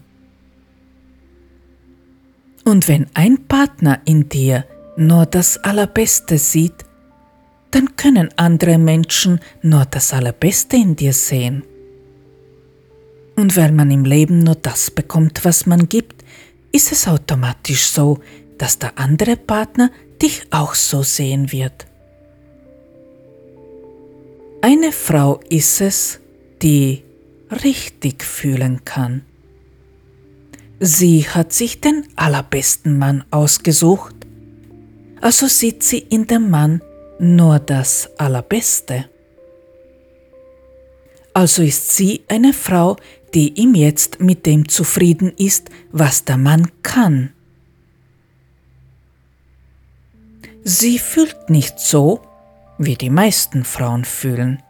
[2.64, 4.66] Und wenn ein Partner in dir
[4.98, 6.86] nur das Allerbeste sieht,
[7.72, 11.64] dann können andere Menschen nur das Allerbeste in dir sehen.
[13.36, 16.24] Und weil man im Leben nur das bekommt, was man gibt,
[16.72, 18.20] ist es automatisch so,
[18.58, 19.92] dass der andere Partner
[20.22, 21.86] dich auch so sehen wird.
[24.62, 26.20] Eine Frau ist es,
[26.62, 27.04] die
[27.64, 29.24] richtig fühlen kann.
[30.80, 34.16] Sie hat sich den allerbesten Mann ausgesucht,
[35.20, 36.82] also sieht sie in dem Mann
[37.20, 39.06] nur das Allerbeste.
[41.34, 42.98] Also ist sie eine Frau,
[43.34, 47.32] die ihm jetzt mit dem zufrieden ist, was der Mann kann.
[50.64, 52.22] Sie fühlt nicht so,
[52.78, 54.62] wie die meisten Frauen fühlen.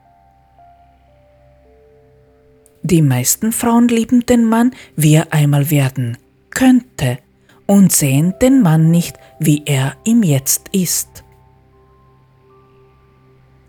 [2.83, 6.17] Die meisten Frauen lieben den Mann, wie er einmal werden
[6.49, 7.19] könnte,
[7.67, 11.23] und sehen den Mann nicht, wie er ihm jetzt ist.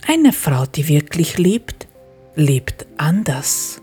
[0.07, 1.87] Eine Frau, die wirklich liebt,
[2.35, 3.82] lebt anders.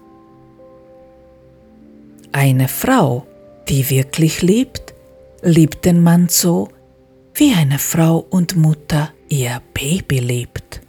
[2.31, 3.26] Eine Frau,
[3.68, 4.93] die wirklich liebt,
[5.41, 6.69] liebt den Mann so,
[7.34, 10.81] wie eine Frau und Mutter ihr Baby liebt.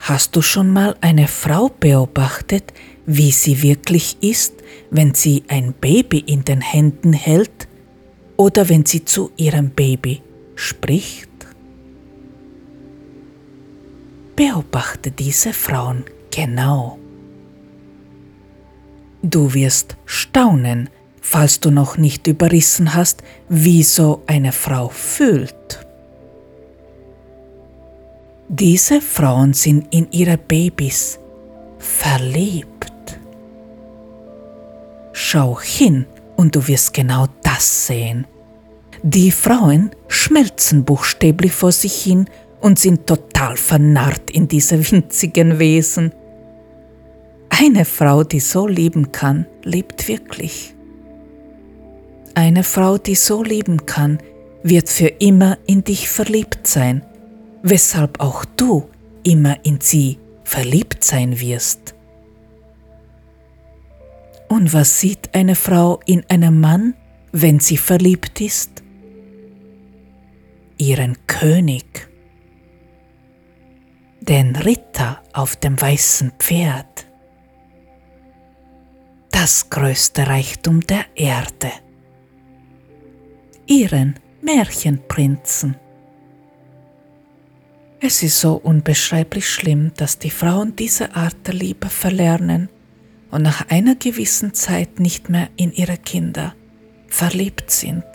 [0.00, 2.72] Hast du schon mal eine Frau beobachtet,
[3.06, 4.54] wie sie wirklich ist,
[4.90, 7.68] wenn sie ein Baby in den Händen hält
[8.36, 10.22] oder wenn sie zu ihrem Baby
[10.56, 11.30] spricht?
[14.34, 16.98] Beobachte diese Frauen genau.
[19.22, 20.88] Du wirst staunen,
[21.20, 25.86] falls du noch nicht überrissen hast, wie so eine Frau fühlt.
[28.48, 31.18] Diese Frauen sind in ihre Babys
[31.78, 33.18] verliebt.
[35.12, 36.06] Schau hin
[36.36, 38.26] und du wirst genau das sehen.
[39.02, 42.28] Die Frauen schmelzen buchstäblich vor sich hin
[42.60, 46.12] und sind total vernarrt in diese winzigen Wesen.
[47.58, 50.74] Eine Frau, die so lieben kann, lebt wirklich.
[52.34, 54.18] Eine Frau, die so lieben kann,
[54.62, 57.02] wird für immer in dich verliebt sein,
[57.62, 58.90] weshalb auch du
[59.22, 61.94] immer in sie verliebt sein wirst.
[64.48, 66.94] Und was sieht eine Frau in einem Mann,
[67.32, 68.82] wenn sie verliebt ist?
[70.76, 72.06] Ihren König,
[74.20, 77.05] den Ritter auf dem weißen Pferd,
[79.38, 81.70] das größte Reichtum der Erde,
[83.66, 85.76] ihren Märchenprinzen.
[88.00, 92.70] Es ist so unbeschreiblich schlimm, dass die Frauen diese Art der Liebe verlernen
[93.30, 96.54] und nach einer gewissen Zeit nicht mehr in ihre Kinder
[97.06, 98.06] verliebt sind.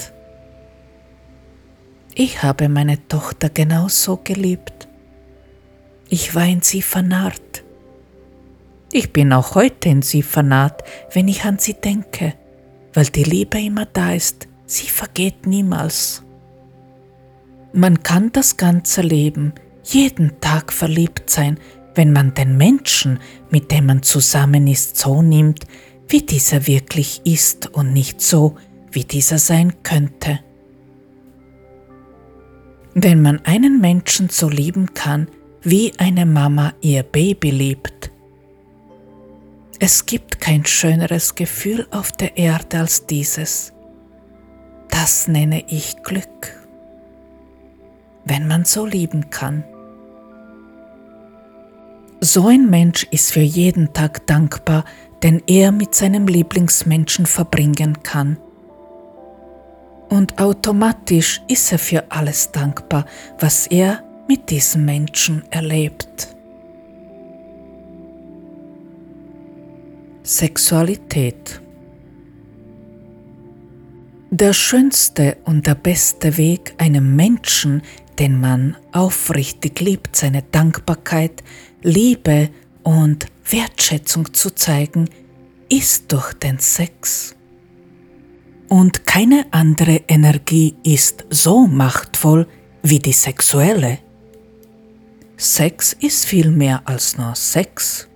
[2.16, 4.88] Ich habe meine Tochter genauso geliebt.
[6.10, 7.61] Ich war in sie vernarrt.
[8.94, 12.34] Ich bin auch heute in sie vernarrt, wenn ich an sie denke,
[12.94, 16.24] weil die Liebe immer da ist, sie vergeht niemals.
[17.72, 19.54] Man kann das ganze Leben
[19.84, 21.58] jeden Tag verliebt sein,
[21.96, 23.20] wenn man den Menschen,
[23.50, 25.66] mit dem man zusammen ist, so nimmt,
[26.10, 28.56] wie dieser wirklich ist und nicht so,
[28.92, 30.40] wie dieser sein könnte.
[32.94, 35.30] Wenn man einen Menschen so lieben kann,
[35.62, 38.12] wie eine Mama ihr Baby liebt,
[39.84, 43.74] es gibt kein schöneres Gefühl auf der Erde als dieses.
[44.92, 46.56] Das nenne ich Glück,
[48.24, 49.64] wenn man so lieben kann.
[52.20, 54.86] So ein Mensch ist für jeden Tag dankbar,
[55.24, 58.38] den er mit seinem Lieblingsmenschen verbringen kann.
[60.10, 63.08] Und automatisch ist er für alles dankbar,
[63.40, 66.36] was er mit diesem Menschen erlebt.
[70.24, 71.62] Sexualität
[74.30, 77.82] Der schönste und der beste Weg, einem Menschen,
[78.20, 81.44] den man aufrichtig liebt, seine Dankbarkeit,
[81.82, 82.50] Liebe
[82.84, 85.10] und Wertschätzung zu zeigen,
[85.70, 87.36] ist durch den Sex.
[88.70, 92.48] Und keine andere Energie ist so machtvoll
[92.84, 93.98] wie die sexuelle.
[95.36, 98.08] Sex ist viel mehr als nur Sex.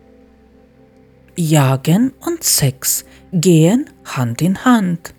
[1.35, 5.13] Jagen und Sex gehen Hand in Hand.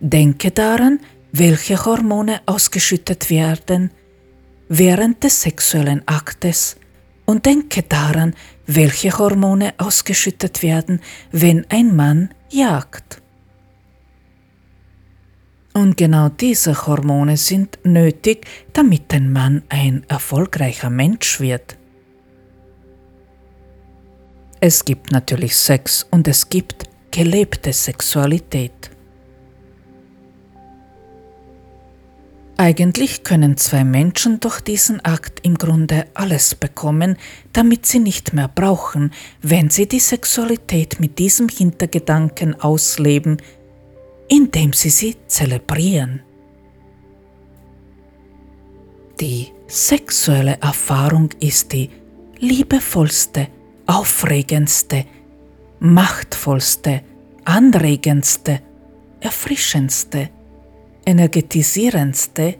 [0.00, 1.00] Denke daran,
[1.32, 3.90] welche Hormone ausgeschüttet werden
[4.68, 6.76] während des sexuellen Aktes
[7.26, 8.34] und denke daran,
[8.66, 11.00] welche Hormone ausgeschüttet werden,
[11.32, 13.20] wenn ein Mann jagt.
[15.72, 21.76] Und genau diese Hormone sind nötig, damit ein Mann ein erfolgreicher Mensch wird.
[24.66, 28.90] Es gibt natürlich Sex und es gibt gelebte Sexualität.
[32.56, 37.18] Eigentlich können zwei Menschen durch diesen Akt im Grunde alles bekommen,
[37.52, 39.12] damit sie nicht mehr brauchen,
[39.42, 43.42] wenn sie die Sexualität mit diesem Hintergedanken ausleben,
[44.28, 46.22] indem sie sie zelebrieren.
[49.20, 51.90] Die sexuelle Erfahrung ist die
[52.38, 53.48] liebevollste,
[53.86, 55.04] aufregendste,
[55.78, 57.02] machtvollste,
[57.44, 58.60] anregendste,
[59.20, 60.30] erfrischendste,
[61.06, 62.56] energetisierendste,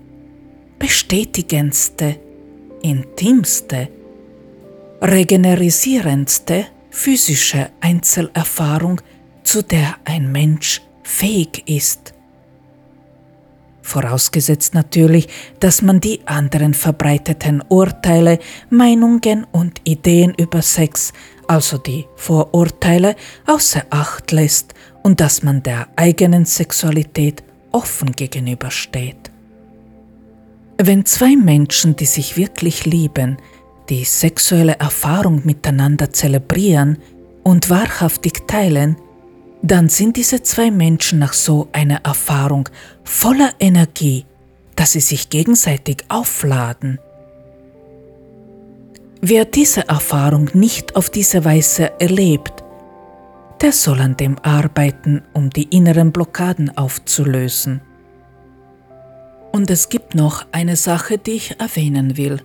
[0.78, 2.20] bestätigendste,
[2.82, 3.88] intimste,
[5.00, 9.00] regenerisierendste physische Einzelerfahrung,
[9.42, 12.13] zu der ein Mensch fähig ist.
[13.84, 15.28] Vorausgesetzt natürlich,
[15.60, 18.38] dass man die anderen verbreiteten Urteile,
[18.70, 21.12] Meinungen und Ideen über Sex,
[21.48, 23.14] also die Vorurteile,
[23.46, 29.30] außer Acht lässt und dass man der eigenen Sexualität offen gegenübersteht.
[30.78, 33.36] Wenn zwei Menschen, die sich wirklich lieben,
[33.90, 36.96] die sexuelle Erfahrung miteinander zelebrieren
[37.42, 38.96] und wahrhaftig teilen,
[39.64, 42.68] dann sind diese zwei Menschen nach so einer Erfahrung
[43.04, 44.24] voller Energie,
[44.76, 46.98] dass sie sich gegenseitig aufladen.
[49.20, 52.64] Wer diese Erfahrung nicht auf diese Weise erlebt,
[53.62, 57.80] der soll an dem arbeiten, um die inneren Blockaden aufzulösen.
[59.52, 62.42] Und es gibt noch eine Sache, die ich erwähnen will.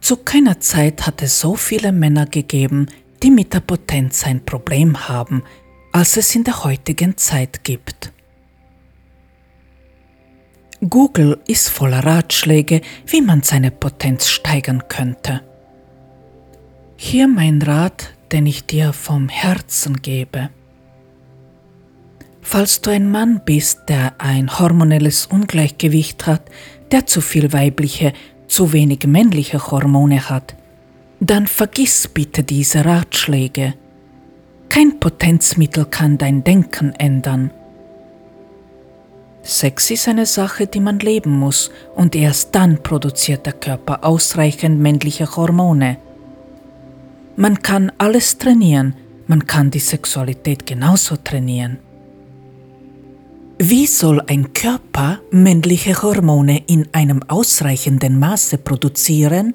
[0.00, 2.86] Zu keiner Zeit hat es so viele Männer gegeben,
[3.22, 5.42] die mit der Potenz ein Problem haben,
[5.92, 8.13] als es in der heutigen Zeit gibt.
[10.88, 15.40] Google ist voller Ratschläge, wie man seine Potenz steigern könnte.
[16.96, 20.50] Hier mein Rat, den ich dir vom Herzen gebe.
[22.42, 26.42] Falls du ein Mann bist, der ein hormonelles Ungleichgewicht hat,
[26.90, 28.12] der zu viel weibliche,
[28.46, 30.54] zu wenig männliche Hormone hat,
[31.20, 33.74] dann vergiss bitte diese Ratschläge.
[34.68, 37.50] Kein Potenzmittel kann dein Denken ändern.
[39.44, 44.80] Sex ist eine Sache, die man leben muss, und erst dann produziert der Körper ausreichend
[44.80, 45.98] männliche Hormone.
[47.36, 48.94] Man kann alles trainieren,
[49.26, 51.78] man kann die Sexualität genauso trainieren.
[53.58, 59.52] Wie soll ein Körper männliche Hormone in einem ausreichenden Maße produzieren,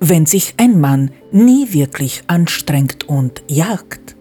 [0.00, 4.13] wenn sich ein Mann nie wirklich anstrengt und jagt?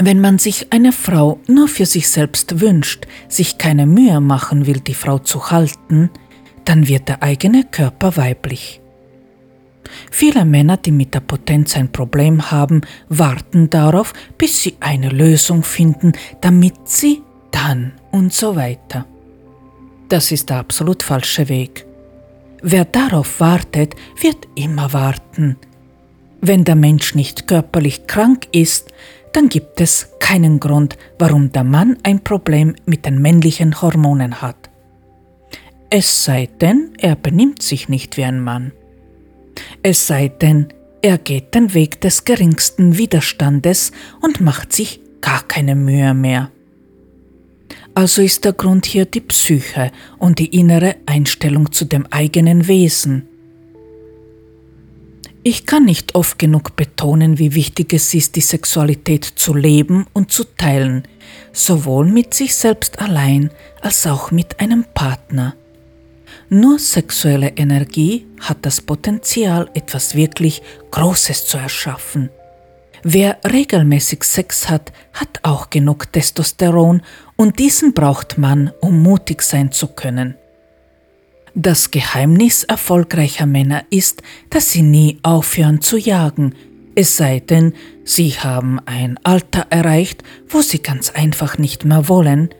[0.00, 4.78] Wenn man sich eine Frau nur für sich selbst wünscht, sich keine Mühe machen will,
[4.80, 6.10] die Frau zu halten,
[6.64, 8.80] dann wird der eigene Körper weiblich.
[10.10, 15.62] Viele Männer, die mit der Potenz ein Problem haben, warten darauf, bis sie eine Lösung
[15.62, 19.06] finden, damit sie dann und so weiter.
[20.08, 21.86] Das ist der absolut falsche Weg.
[22.62, 25.56] Wer darauf wartet, wird immer warten.
[26.40, 28.92] Wenn der Mensch nicht körperlich krank ist,
[29.32, 34.70] dann gibt es keinen Grund, warum der Mann ein Problem mit den männlichen Hormonen hat.
[35.90, 38.72] Es sei denn, er benimmt sich nicht wie ein Mann.
[39.82, 40.68] Es sei denn,
[41.00, 46.50] er geht den Weg des geringsten Widerstandes und macht sich gar keine Mühe mehr.
[47.94, 53.28] Also ist der Grund hier die Psyche und die innere Einstellung zu dem eigenen Wesen.
[55.44, 60.32] Ich kann nicht oft genug betonen, wie wichtig es ist, die Sexualität zu leben und
[60.32, 61.04] zu teilen,
[61.52, 63.50] sowohl mit sich selbst allein
[63.80, 65.54] als auch mit einem Partner.
[66.50, 72.30] Nur sexuelle Energie hat das Potenzial, etwas wirklich Großes zu erschaffen.
[73.02, 77.02] Wer regelmäßig Sex hat, hat auch genug Testosteron
[77.36, 80.34] und diesen braucht man, um mutig sein zu können.
[81.60, 86.54] Das Geheimnis erfolgreicher Männer ist, dass sie nie aufhören zu jagen,
[86.94, 87.72] es sei denn,
[88.04, 92.50] sie haben ein Alter erreicht, wo sie ganz einfach nicht mehr wollen,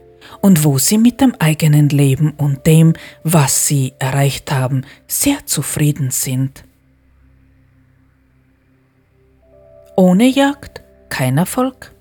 [0.40, 6.10] und wo sie mit dem eigenen Leben und dem, was sie erreicht haben, sehr zufrieden
[6.10, 6.64] sind.
[9.96, 11.94] Ohne Jagd kein Erfolg.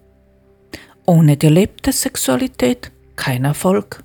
[1.06, 4.03] Ohne gelebte Sexualität kein Erfolg.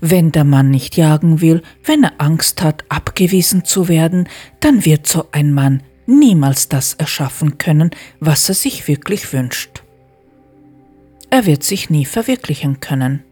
[0.00, 4.28] Wenn der Mann nicht jagen will, wenn er Angst hat, abgewiesen zu werden,
[4.60, 7.90] dann wird so ein Mann niemals das erschaffen können,
[8.20, 9.82] was er sich wirklich wünscht.
[11.30, 13.22] Er wird sich nie verwirklichen können.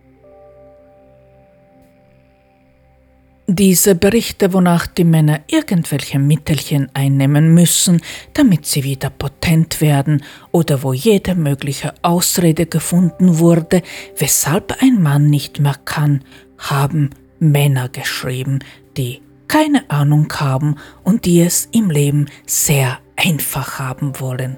[3.48, 8.01] Diese Berichte, wonach die Männer irgendwelche Mittelchen einnehmen müssen,
[8.35, 13.82] damit sie wieder potent werden, oder wo jede mögliche Ausrede gefunden wurde,
[14.18, 16.24] weshalb ein Mann nicht mehr kann,
[16.59, 18.59] haben Männer geschrieben,
[18.97, 20.74] die keine Ahnung haben
[21.05, 24.56] und die es im Leben sehr einfach haben wollen.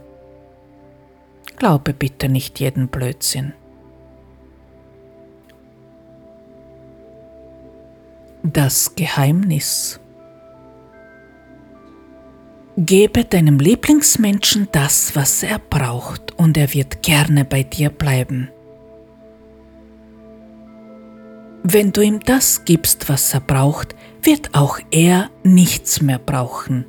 [1.59, 3.53] Glaube bitte nicht jeden Blödsinn.
[8.53, 10.01] Das Geheimnis.
[12.79, 18.49] Gebe deinem Lieblingsmenschen das, was er braucht, und er wird gerne bei dir bleiben.
[21.63, 26.87] Wenn du ihm das gibst, was er braucht, wird auch er nichts mehr brauchen.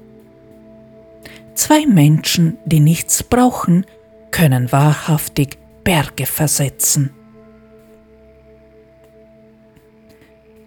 [1.56, 3.86] Zwei Menschen, die nichts brauchen,
[4.32, 7.19] können wahrhaftig Berge versetzen.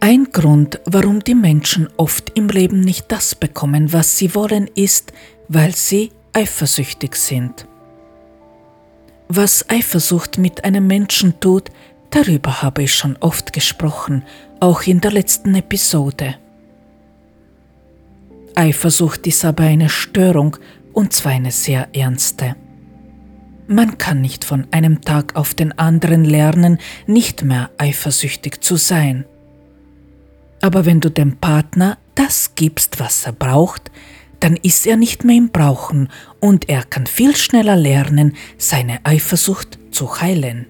[0.05, 5.13] Ein Grund, warum die Menschen oft im Leben nicht das bekommen, was sie wollen, ist,
[5.47, 7.69] weil sie eifersüchtig sind.
[9.29, 11.71] Was Eifersucht mit einem Menschen tut,
[12.11, 14.25] darüber habe ich schon oft gesprochen,
[14.59, 16.35] auch in der letzten Episode.
[18.57, 20.57] Eifersucht ist aber eine Störung
[20.93, 22.57] und zwar eine sehr ernste.
[23.69, 29.27] Man kann nicht von einem Tag auf den anderen lernen, nicht mehr eifersüchtig zu sein.
[30.63, 33.91] Aber wenn du dem Partner das gibst, was er braucht,
[34.41, 36.09] dann ist er nicht mehr im Brauchen
[36.41, 40.67] und er kann viel schneller lernen, seine Eifersucht zu heilen.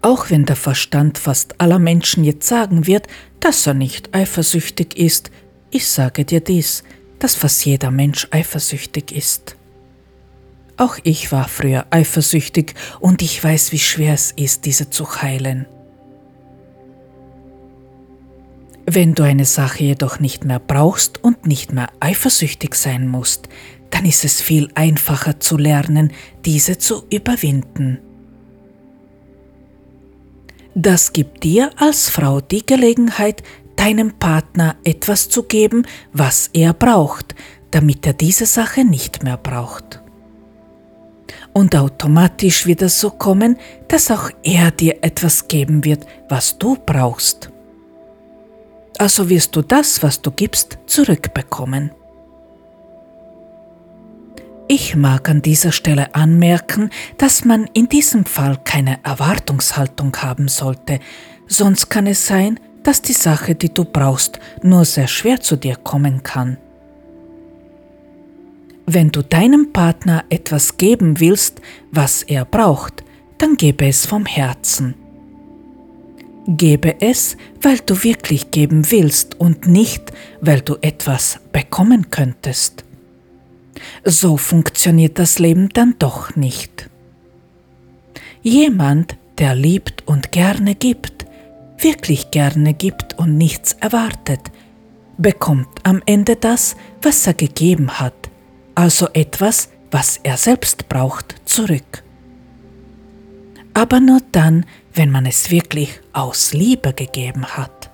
[0.00, 3.08] Auch wenn der Verstand fast aller Menschen jetzt sagen wird,
[3.40, 5.30] dass er nicht eifersüchtig ist,
[5.70, 6.82] ich sage dir dies,
[7.18, 9.56] dass fast jeder Mensch eifersüchtig ist.
[10.78, 15.66] Auch ich war früher eifersüchtig und ich weiß, wie schwer es ist, diese zu heilen.
[18.88, 23.48] Wenn du eine Sache jedoch nicht mehr brauchst und nicht mehr eifersüchtig sein musst,
[23.90, 26.12] dann ist es viel einfacher zu lernen,
[26.44, 27.98] diese zu überwinden.
[30.76, 33.42] Das gibt dir als Frau die Gelegenheit,
[33.74, 37.34] deinem Partner etwas zu geben, was er braucht,
[37.72, 40.00] damit er diese Sache nicht mehr braucht.
[41.52, 43.56] Und automatisch wird es so kommen,
[43.88, 47.50] dass auch er dir etwas geben wird, was du brauchst
[49.00, 51.90] also wirst du das, was du gibst, zurückbekommen.
[54.68, 60.98] Ich mag an dieser Stelle anmerken, dass man in diesem Fall keine Erwartungshaltung haben sollte,
[61.46, 65.76] sonst kann es sein, dass die Sache, die du brauchst, nur sehr schwer zu dir
[65.76, 66.56] kommen kann.
[68.86, 71.60] Wenn du deinem Partner etwas geben willst,
[71.90, 73.04] was er braucht,
[73.38, 74.94] dann gebe es vom Herzen.
[76.46, 82.84] Gebe es, weil du wirklich geben willst und nicht, weil du etwas bekommen könntest.
[84.04, 86.88] So funktioniert das Leben dann doch nicht.
[88.42, 91.26] Jemand, der liebt und gerne gibt,
[91.78, 94.40] wirklich gerne gibt und nichts erwartet,
[95.18, 98.30] bekommt am Ende das, was er gegeben hat,
[98.74, 102.02] also etwas, was er selbst braucht, zurück.
[103.74, 104.64] Aber nur dann,
[104.96, 107.90] wenn man es wirklich aus Liebe gegeben hat.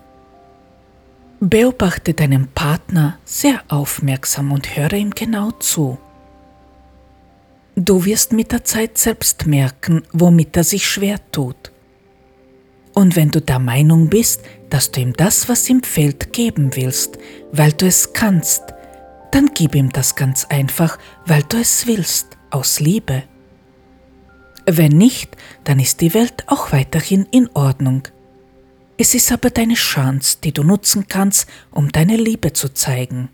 [1.41, 5.99] Beobachte deinen Partner sehr aufmerksam und höre ihm genau zu.
[7.75, 11.73] Du wirst mit der Zeit selbst merken, womit er sich schwer tut.
[12.95, 17.19] Und wenn du der Meinung bist, dass du ihm das, was ihm fehlt, geben willst,
[17.51, 18.63] weil du es kannst,
[19.33, 23.25] dann gib ihm das ganz einfach, weil du es willst, aus Liebe.
[24.67, 28.09] Wenn nicht, dann ist die Welt auch weiterhin in Ordnung.
[28.97, 33.29] Es ist aber deine Chance, die du nutzen kannst, um deine Liebe zu zeigen.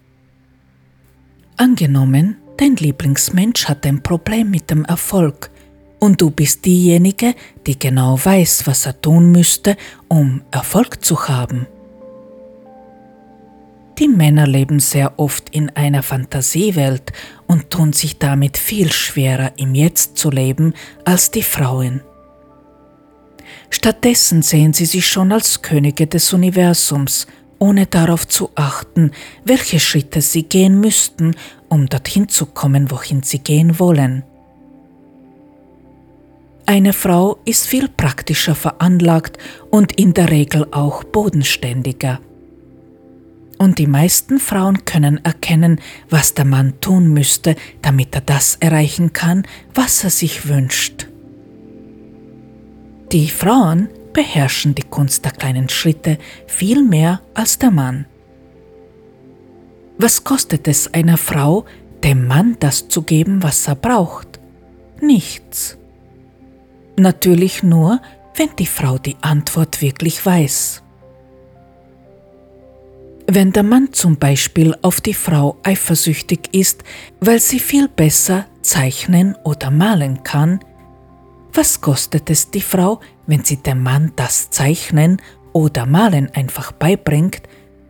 [1.56, 5.50] Angenommen, dein Lieblingsmensch hat ein Problem mit dem Erfolg
[5.98, 7.34] und du bist diejenige,
[7.66, 9.76] die genau weiß, was er tun müsste,
[10.06, 11.66] um Erfolg zu haben.
[13.98, 17.12] Die Männer leben sehr oft in einer Fantasiewelt
[17.48, 22.02] und tun sich damit viel schwerer im Jetzt zu leben als die Frauen.
[23.70, 27.26] Stattdessen sehen sie sich schon als Könige des Universums,
[27.58, 29.10] ohne darauf zu achten,
[29.44, 31.34] welche Schritte sie gehen müssten,
[31.68, 34.22] um dorthin zu kommen, wohin sie gehen wollen.
[36.66, 39.38] Eine Frau ist viel praktischer veranlagt
[39.70, 42.20] und in der Regel auch bodenständiger
[43.58, 49.12] und die meisten Frauen können erkennen, was der Mann tun müsste, damit er das erreichen
[49.12, 49.44] kann,
[49.74, 51.08] was er sich wünscht.
[53.12, 56.18] Die Frauen, beherrschen die Kunst der kleinen Schritte
[56.48, 58.06] viel mehr als der Mann.
[59.96, 61.66] Was kostet es einer Frau,
[62.02, 64.40] dem Mann das zu geben, was er braucht?
[65.00, 65.78] Nichts.
[66.96, 68.00] Natürlich nur,
[68.34, 70.82] wenn die Frau die Antwort wirklich weiß.
[73.30, 76.82] Wenn der Mann zum Beispiel auf die Frau eifersüchtig ist,
[77.20, 80.60] weil sie viel besser zeichnen oder malen kann,
[81.52, 85.20] was kostet es die Frau, wenn sie dem Mann das Zeichnen
[85.52, 87.42] oder Malen einfach beibringt,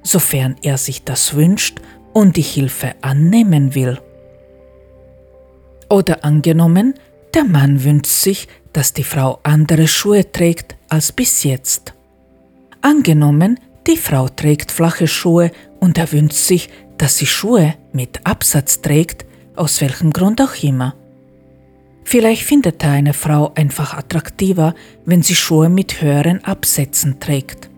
[0.02, 1.80] sofern er sich das wünscht
[2.12, 4.00] und die Hilfe annehmen will?
[5.88, 6.94] Oder angenommen,
[7.32, 11.94] der Mann wünscht sich, dass die Frau andere Schuhe trägt als bis jetzt.
[12.80, 15.50] Angenommen, die Frau trägt flache Schuhe
[15.80, 19.24] und er wünscht sich, dass sie Schuhe mit Absatz trägt,
[19.56, 20.94] aus welchem Grund auch immer.
[22.04, 24.74] Vielleicht findet er eine Frau einfach attraktiver,
[25.04, 27.68] wenn sie Schuhe mit höheren Absätzen trägt.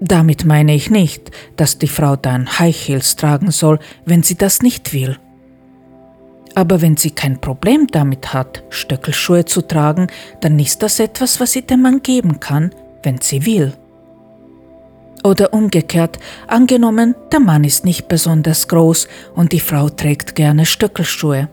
[0.00, 4.60] Damit meine ich nicht, dass die Frau dann High Heels tragen soll, wenn sie das
[4.60, 5.18] nicht will.
[6.54, 10.06] Aber wenn sie kein Problem damit hat, Stöckelschuhe zu tragen,
[10.40, 13.72] dann ist das etwas, was sie dem Mann geben kann, wenn sie will.
[15.24, 21.48] Oder umgekehrt, angenommen, der Mann ist nicht besonders groß und die Frau trägt gerne Stöckelschuhe.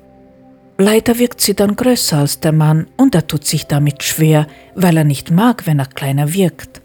[0.77, 4.98] Leider wirkt sie dann größer als der Mann und er tut sich damit schwer, weil
[4.98, 6.81] er nicht mag, wenn er kleiner wirkt.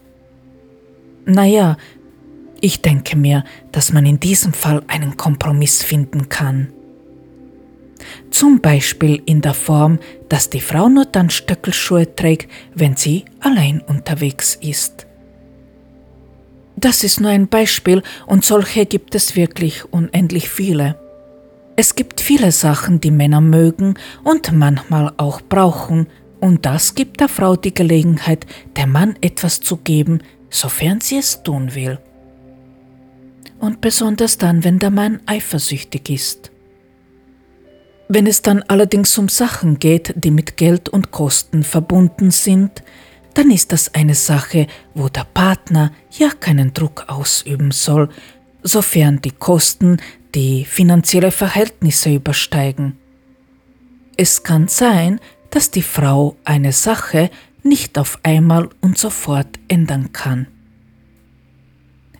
[1.25, 1.77] Naja,
[2.61, 3.43] ich denke mir,
[3.73, 6.69] dass man in diesem Fall einen Kompromiss finden kann.
[8.31, 9.99] Zum Beispiel in der Form,
[10.29, 15.06] dass die Frau nur dann Stöckelschuhe trägt, wenn sie allein unterwegs ist.
[16.77, 21.01] Das ist nur ein Beispiel und solche gibt es wirklich unendlich viele.
[21.75, 23.95] Es gibt viele Sachen, die Männer mögen
[24.25, 26.07] und manchmal auch brauchen,
[26.39, 28.47] und das gibt der Frau die Gelegenheit,
[28.77, 30.21] dem Mann etwas zu geben,
[30.51, 31.99] sofern sie es tun will.
[33.59, 36.51] Und besonders dann, wenn der Mann eifersüchtig ist.
[38.09, 42.83] Wenn es dann allerdings um Sachen geht, die mit Geld und Kosten verbunden sind,
[43.35, 48.09] dann ist das eine Sache, wo der Partner ja keinen Druck ausüben soll,
[48.63, 49.99] sofern die Kosten
[50.35, 52.97] die finanzielle Verhältnisse übersteigen.
[54.17, 55.21] Es kann sein,
[55.51, 57.31] dass die Frau eine Sache
[57.63, 60.47] nicht auf einmal und sofort ändern kann.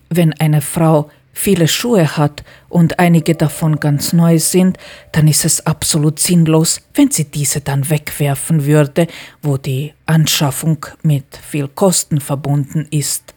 [0.09, 4.77] Wenn eine Frau viele Schuhe hat und einige davon ganz neu sind,
[5.11, 9.07] dann ist es absolut sinnlos, wenn sie diese dann wegwerfen würde,
[9.41, 13.35] wo die Anschaffung mit viel Kosten verbunden ist.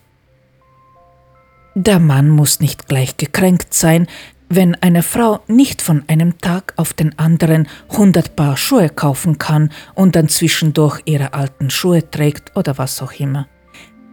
[1.83, 4.07] Der Mann muss nicht gleich gekränkt sein,
[4.51, 9.73] wenn eine Frau nicht von einem Tag auf den anderen 100 Paar Schuhe kaufen kann
[9.95, 13.49] und dann zwischendurch ihre alten Schuhe trägt oder was auch immer.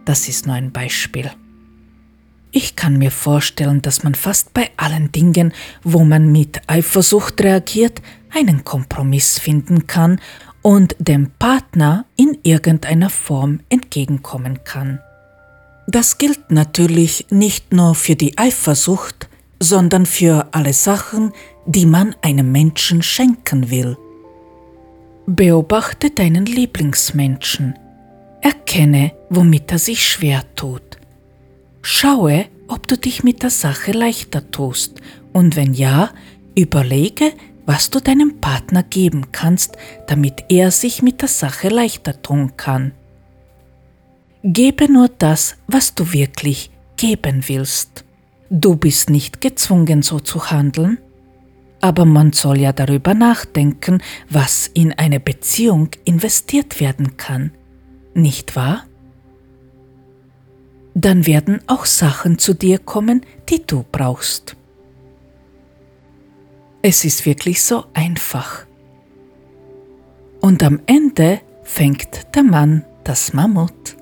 [0.06, 1.30] Das ist nur ein Beispiel.
[2.52, 5.52] Ich kann mir vorstellen, dass man fast bei allen Dingen,
[5.84, 8.00] wo man mit Eifersucht reagiert,
[8.34, 10.22] einen Kompromiss finden kann
[10.62, 15.00] und dem Partner in irgendeiner Form entgegenkommen kann.
[15.90, 19.26] Das gilt natürlich nicht nur für die Eifersucht,
[19.58, 21.32] sondern für alle Sachen,
[21.64, 23.96] die man einem Menschen schenken will.
[25.24, 27.74] Beobachte deinen Lieblingsmenschen.
[28.42, 30.98] Erkenne, womit er sich schwer tut.
[31.80, 35.00] Schaue, ob du dich mit der Sache leichter tust
[35.32, 36.10] und wenn ja,
[36.54, 37.32] überlege,
[37.64, 42.92] was du deinem Partner geben kannst, damit er sich mit der Sache leichter tun kann.
[44.50, 48.04] Gebe nur das, was du wirklich geben willst.
[48.50, 50.98] Du bist nicht gezwungen so zu handeln,
[51.80, 57.52] aber man soll ja darüber nachdenken, was in eine Beziehung investiert werden kann,
[58.14, 58.84] nicht wahr?
[61.00, 64.56] dann werden auch Sachen zu dir kommen, die du brauchst.
[66.82, 68.66] Es ist wirklich so einfach.
[70.40, 73.96] Und am Ende fängt der Mann das Mammut.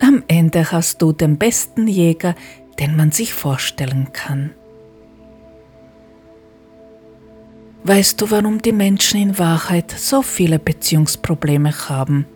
[0.00, 2.34] Am Ende hast du den besten Jäger,
[2.78, 4.50] den man sich vorstellen kann.
[7.84, 12.26] Weißt du, warum die Menschen in Wahrheit so viele Beziehungsprobleme haben?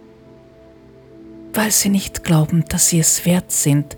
[1.55, 3.97] weil sie nicht glauben, dass sie es wert sind,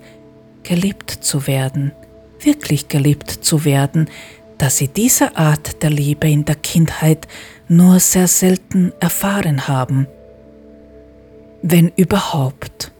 [0.63, 1.93] geliebt zu werden,
[2.41, 4.09] wirklich geliebt zu werden,
[4.59, 7.27] dass sie diese Art der Liebe in der Kindheit
[7.69, 10.07] nur sehr selten erfahren haben.
[11.63, 12.92] Wenn überhaupt.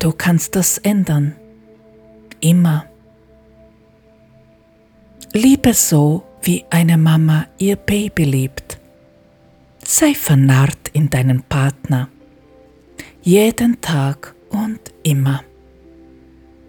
[0.00, 1.36] Du kannst das ändern.
[2.40, 2.86] Immer.
[5.32, 8.80] Liebe so, wie eine Mama ihr Baby liebt.
[9.84, 12.08] Sei vernarrt in deinen Partner
[13.22, 15.42] jeden Tag und immer.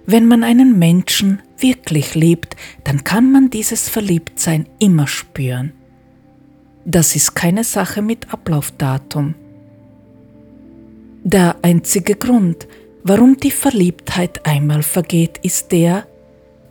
[0.06, 5.74] Wenn man einen Menschen wirklich liebt, dann kann man dieses Verliebtsein immer spüren.
[6.84, 9.36] Das ist keine Sache mit Ablaufdatum.
[11.24, 12.68] Der einzige Grund,
[13.04, 16.08] warum die Verliebtheit einmal vergeht, ist der,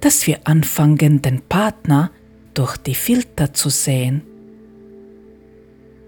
[0.01, 2.11] dass wir anfangen, den Partner
[2.55, 4.23] durch die Filter zu sehen.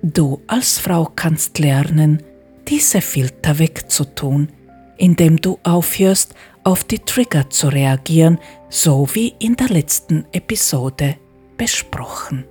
[0.03, 2.23] Du als Frau kannst lernen,
[2.69, 4.49] diese Filter wegzutun,
[4.97, 6.35] indem du aufhörst,
[6.65, 8.39] auf die Trigger zu reagieren,
[8.69, 11.17] so wie in der letzten Episode
[11.57, 12.45] besprochen.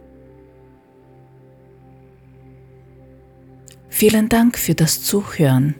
[3.89, 5.75] Vielen Dank für das Zuhören.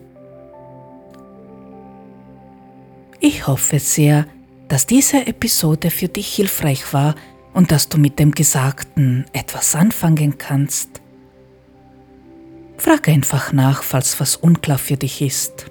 [3.23, 4.25] Ich hoffe sehr,
[4.67, 7.13] dass diese Episode für dich hilfreich war
[7.53, 11.01] und dass du mit dem Gesagten etwas anfangen kannst.
[12.77, 15.67] Frag einfach nach, falls was unklar für dich ist.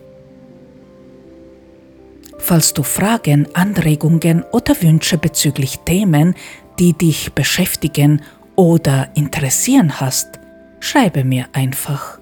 [2.38, 6.36] Falls du Fragen, Anregungen oder Wünsche bezüglich Themen,
[6.78, 8.22] die dich beschäftigen
[8.54, 10.38] oder interessieren hast,
[10.78, 12.20] schreibe mir einfach.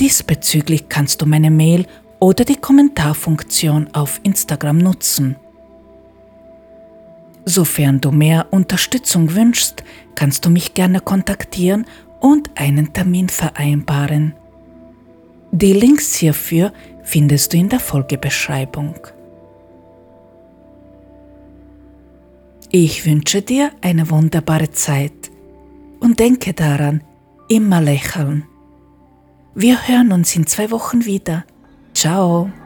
[0.00, 1.86] Diesbezüglich kannst du meine Mail
[2.20, 5.36] oder die Kommentarfunktion auf Instagram nutzen.
[7.44, 9.84] Sofern du mehr Unterstützung wünschst,
[10.14, 11.86] kannst du mich gerne kontaktieren
[12.20, 14.34] und einen Termin vereinbaren.
[15.52, 16.72] Die Links hierfür
[17.04, 18.96] findest du in der Folgebeschreibung.
[22.72, 25.30] Ich wünsche dir eine wunderbare Zeit
[26.00, 27.04] und denke daran,
[27.48, 28.44] immer lächeln.
[29.54, 31.44] Wir hören uns in zwei Wochen wieder.
[31.96, 32.65] Ciao.